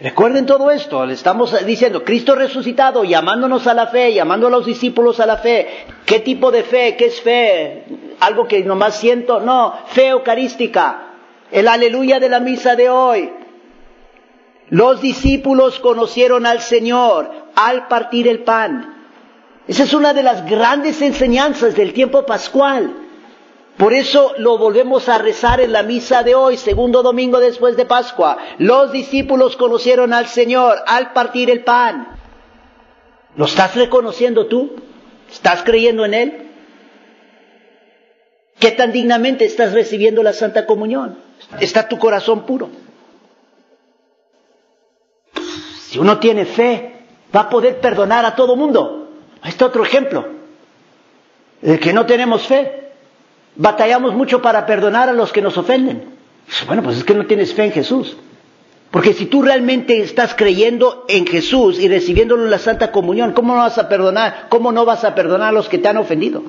Recuerden 0.01 0.45
todo 0.45 0.71
esto, 0.71 1.05
le 1.05 1.13
estamos 1.13 1.53
diciendo, 1.65 2.05
Cristo 2.05 2.33
resucitado, 2.33 3.03
llamándonos 3.03 3.67
a 3.67 3.73
la 3.73 3.87
fe, 3.87 4.13
llamando 4.13 4.47
a 4.47 4.49
los 4.49 4.65
discípulos 4.65 5.19
a 5.19 5.25
la 5.25 5.37
fe. 5.37 5.67
¿Qué 6.05 6.19
tipo 6.19 6.51
de 6.51 6.63
fe? 6.63 6.95
¿Qué 6.95 7.07
es 7.07 7.19
fe? 7.19 7.83
¿Algo 8.21 8.47
que 8.47 8.63
nomás 8.63 8.95
siento? 8.95 9.41
No, 9.41 9.73
fe 9.87 10.07
eucarística. 10.07 11.15
El 11.51 11.67
aleluya 11.67 12.21
de 12.21 12.29
la 12.29 12.39
misa 12.39 12.77
de 12.77 12.89
hoy. 12.89 13.29
Los 14.69 15.01
discípulos 15.01 15.79
conocieron 15.79 16.45
al 16.45 16.61
Señor 16.61 17.29
al 17.55 17.89
partir 17.89 18.29
el 18.29 18.43
pan. 18.43 18.95
Esa 19.67 19.83
es 19.83 19.93
una 19.93 20.13
de 20.13 20.23
las 20.23 20.45
grandes 20.45 21.01
enseñanzas 21.01 21.75
del 21.75 21.91
tiempo 21.91 22.25
pascual. 22.25 22.98
Por 23.79 23.93
eso 23.93 24.33
lo 24.39 24.57
volvemos 24.57 25.07
a 25.07 25.19
rezar 25.19 25.61
en 25.61 25.71
la 25.71 25.83
misa 25.83 26.21
de 26.21 26.35
hoy, 26.35 26.57
segundo 26.57 27.01
domingo 27.01 27.39
después 27.39 27.77
de 27.77 27.85
Pascua. 27.85 28.37
Los 28.57 28.91
discípulos 28.91 29.55
conocieron 29.55 30.11
al 30.11 30.27
Señor 30.27 30.79
al 30.85 31.13
partir 31.13 31.49
el 31.49 31.63
pan. 31.63 32.09
¿Lo 33.37 33.45
estás 33.45 33.77
reconociendo 33.77 34.47
tú? 34.47 34.75
¿Estás 35.31 35.63
creyendo 35.63 36.03
en 36.03 36.13
Él? 36.13 36.47
¿Qué 38.59 38.71
tan 38.71 38.91
dignamente 38.91 39.45
estás 39.45 39.71
recibiendo 39.71 40.23
la 40.23 40.33
Santa 40.33 40.65
Comunión? 40.65 41.17
¿Está 41.61 41.87
tu 41.87 41.97
corazón 41.97 42.45
puro? 42.45 42.69
Si 45.83 45.97
uno 45.99 46.19
tiene 46.19 46.43
fe, 46.43 47.05
va 47.33 47.41
a 47.43 47.49
poder 47.49 47.79
perdonar 47.79 48.25
a 48.25 48.35
todo 48.35 48.57
mundo. 48.57 49.07
Está 49.41 49.67
otro 49.67 49.85
ejemplo. 49.85 50.27
De 51.61 51.79
que 51.79 51.93
no 51.93 52.05
tenemos 52.05 52.45
fe. 52.45 52.88
Batallamos 53.59 54.15
mucho 54.15 54.41
para 54.41 54.65
perdonar 54.65 55.09
a 55.09 55.13
los 55.13 55.33
que 55.33 55.41
nos 55.41 55.57
ofenden. 55.57 56.05
Bueno, 56.65 56.81
pues 56.81 56.95
es 56.97 57.03
que 57.03 57.13
no 57.13 57.25
tienes 57.25 57.53
fe 57.53 57.65
en 57.65 57.73
Jesús. 57.73 58.15
Porque 58.89 59.11
si 59.11 59.25
tú 59.25 59.41
realmente 59.41 60.01
estás 60.01 60.33
creyendo 60.33 61.03
en 61.09 61.27
Jesús 61.27 61.77
y 61.77 61.89
recibiéndolo 61.89 62.45
en 62.45 62.51
la 62.51 62.57
Santa 62.57 62.93
Comunión, 62.93 63.33
¿cómo 63.33 63.53
no 63.53 63.59
vas 63.59 63.77
a 63.77 63.89
perdonar? 63.89 64.45
¿Cómo 64.47 64.71
no 64.71 64.85
vas 64.85 65.03
a 65.03 65.13
perdonar 65.13 65.49
a 65.49 65.51
los 65.51 65.67
que 65.67 65.77
te 65.77 65.89
han 65.89 65.97
ofendido? 65.97 66.41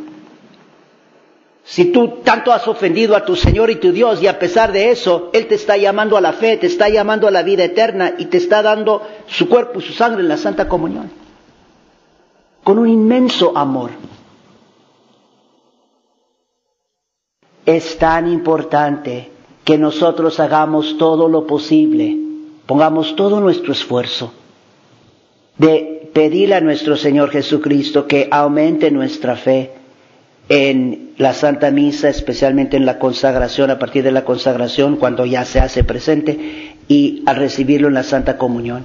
Si 1.65 1.87
tú 1.87 2.21
tanto 2.23 2.53
has 2.53 2.69
ofendido 2.69 3.17
a 3.17 3.25
tu 3.25 3.35
Señor 3.35 3.71
y 3.71 3.77
tu 3.77 3.91
Dios 3.91 4.23
y 4.23 4.29
a 4.29 4.39
pesar 4.39 4.71
de 4.71 4.93
eso, 4.93 5.31
Él 5.33 5.49
te 5.49 5.57
está 5.57 5.77
llamando 5.77 6.17
a 6.17 6.21
la 6.21 6.33
fe, 6.33 6.59
te 6.59 6.69
está 6.69 6.89
llamando 6.89 7.27
a 7.27 7.33
la 7.33 7.43
vida 7.43 7.65
eterna 7.65 8.15
y 8.19 8.27
te 8.27 8.37
está 8.37 8.63
dando 8.63 9.03
su 9.27 9.49
cuerpo 9.49 9.81
y 9.81 9.83
su 9.83 9.95
sangre 9.95 10.23
en 10.23 10.29
la 10.29 10.37
Santa 10.37 10.69
Comunión. 10.69 11.11
Con 12.63 12.79
un 12.79 12.89
inmenso 12.89 13.59
amor. 13.59 13.91
Es 17.71 17.99
tan 17.99 18.27
importante 18.27 19.31
que 19.63 19.79
nosotros 19.79 20.41
hagamos 20.41 20.99
todo 20.99 21.29
lo 21.29 21.47
posible, 21.47 22.19
pongamos 22.67 23.15
todo 23.15 23.39
nuestro 23.41 23.73
esfuerzo 23.73 24.33
de 25.57 26.11
pedirle 26.13 26.57
a 26.57 26.61
nuestro 26.61 26.97
Señor 26.97 27.31
Jesucristo 27.31 28.09
que 28.09 28.27
aumente 28.29 28.91
nuestra 28.91 29.37
fe 29.37 29.71
en 30.49 31.13
la 31.17 31.33
Santa 31.33 31.71
Misa, 31.71 32.09
especialmente 32.09 32.77
en 32.77 32.87
la 32.87 32.99
consagración, 32.99 33.71
a 33.71 33.79
partir 33.79 34.03
de 34.03 34.11
la 34.11 34.25
consagración, 34.25 34.97
cuando 34.97 35.25
ya 35.25 35.45
se 35.45 35.61
hace 35.61 35.85
presente, 35.85 36.75
y 36.89 37.23
al 37.25 37.37
recibirlo 37.37 37.87
en 37.87 37.95
la 37.95 38.03
Santa 38.03 38.37
Comunión. 38.37 38.83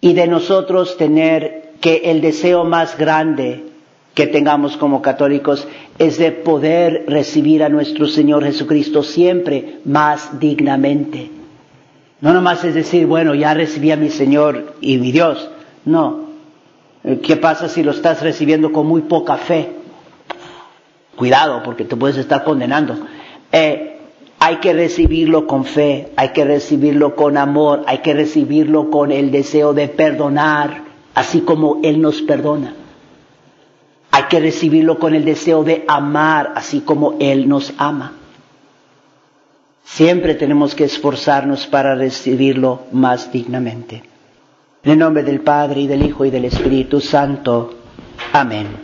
Y 0.00 0.14
de 0.14 0.26
nosotros 0.26 0.96
tener 0.96 1.74
que 1.80 2.02
el 2.06 2.20
deseo 2.20 2.64
más 2.64 2.98
grande 2.98 3.62
que 4.14 4.28
tengamos 4.28 4.76
como 4.76 5.02
católicos 5.02 5.66
es 5.98 6.18
de 6.18 6.30
poder 6.30 7.04
recibir 7.08 7.64
a 7.64 7.68
nuestro 7.68 8.06
Señor 8.06 8.44
Jesucristo 8.44 9.02
siempre 9.02 9.80
más 9.84 10.38
dignamente. 10.38 11.30
No 12.20 12.32
nomás 12.32 12.64
es 12.64 12.74
decir, 12.74 13.06
bueno, 13.06 13.34
ya 13.34 13.52
recibí 13.54 13.90
a 13.90 13.96
mi 13.96 14.08
Señor 14.10 14.76
y 14.80 14.98
mi 14.98 15.10
Dios. 15.10 15.50
No. 15.84 16.24
¿Qué 17.22 17.36
pasa 17.36 17.68
si 17.68 17.82
lo 17.82 17.90
estás 17.90 18.22
recibiendo 18.22 18.72
con 18.72 18.86
muy 18.86 19.02
poca 19.02 19.36
fe? 19.36 19.70
Cuidado, 21.16 21.62
porque 21.64 21.84
te 21.84 21.96
puedes 21.96 22.16
estar 22.16 22.44
condenando. 22.44 22.96
Eh, 23.52 23.98
hay 24.38 24.56
que 24.56 24.72
recibirlo 24.72 25.46
con 25.46 25.64
fe, 25.64 26.12
hay 26.16 26.30
que 26.30 26.44
recibirlo 26.44 27.14
con 27.16 27.36
amor, 27.36 27.82
hay 27.86 27.98
que 27.98 28.14
recibirlo 28.14 28.90
con 28.90 29.12
el 29.12 29.30
deseo 29.30 29.74
de 29.74 29.88
perdonar, 29.88 30.82
así 31.14 31.40
como 31.40 31.80
Él 31.82 32.00
nos 32.00 32.22
perdona. 32.22 32.74
Hay 34.14 34.26
que 34.30 34.38
recibirlo 34.38 35.00
con 35.00 35.12
el 35.12 35.24
deseo 35.24 35.64
de 35.64 35.84
amar, 35.88 36.52
así 36.54 36.82
como 36.82 37.16
Él 37.18 37.48
nos 37.48 37.74
ama. 37.78 38.12
Siempre 39.82 40.36
tenemos 40.36 40.76
que 40.76 40.84
esforzarnos 40.84 41.66
para 41.66 41.96
recibirlo 41.96 42.82
más 42.92 43.32
dignamente. 43.32 44.04
En 44.84 44.92
el 44.92 44.98
nombre 45.00 45.24
del 45.24 45.40
Padre 45.40 45.80
y 45.80 45.86
del 45.88 46.06
Hijo 46.06 46.24
y 46.24 46.30
del 46.30 46.44
Espíritu 46.44 47.00
Santo. 47.00 47.74
Amén. 48.32 48.83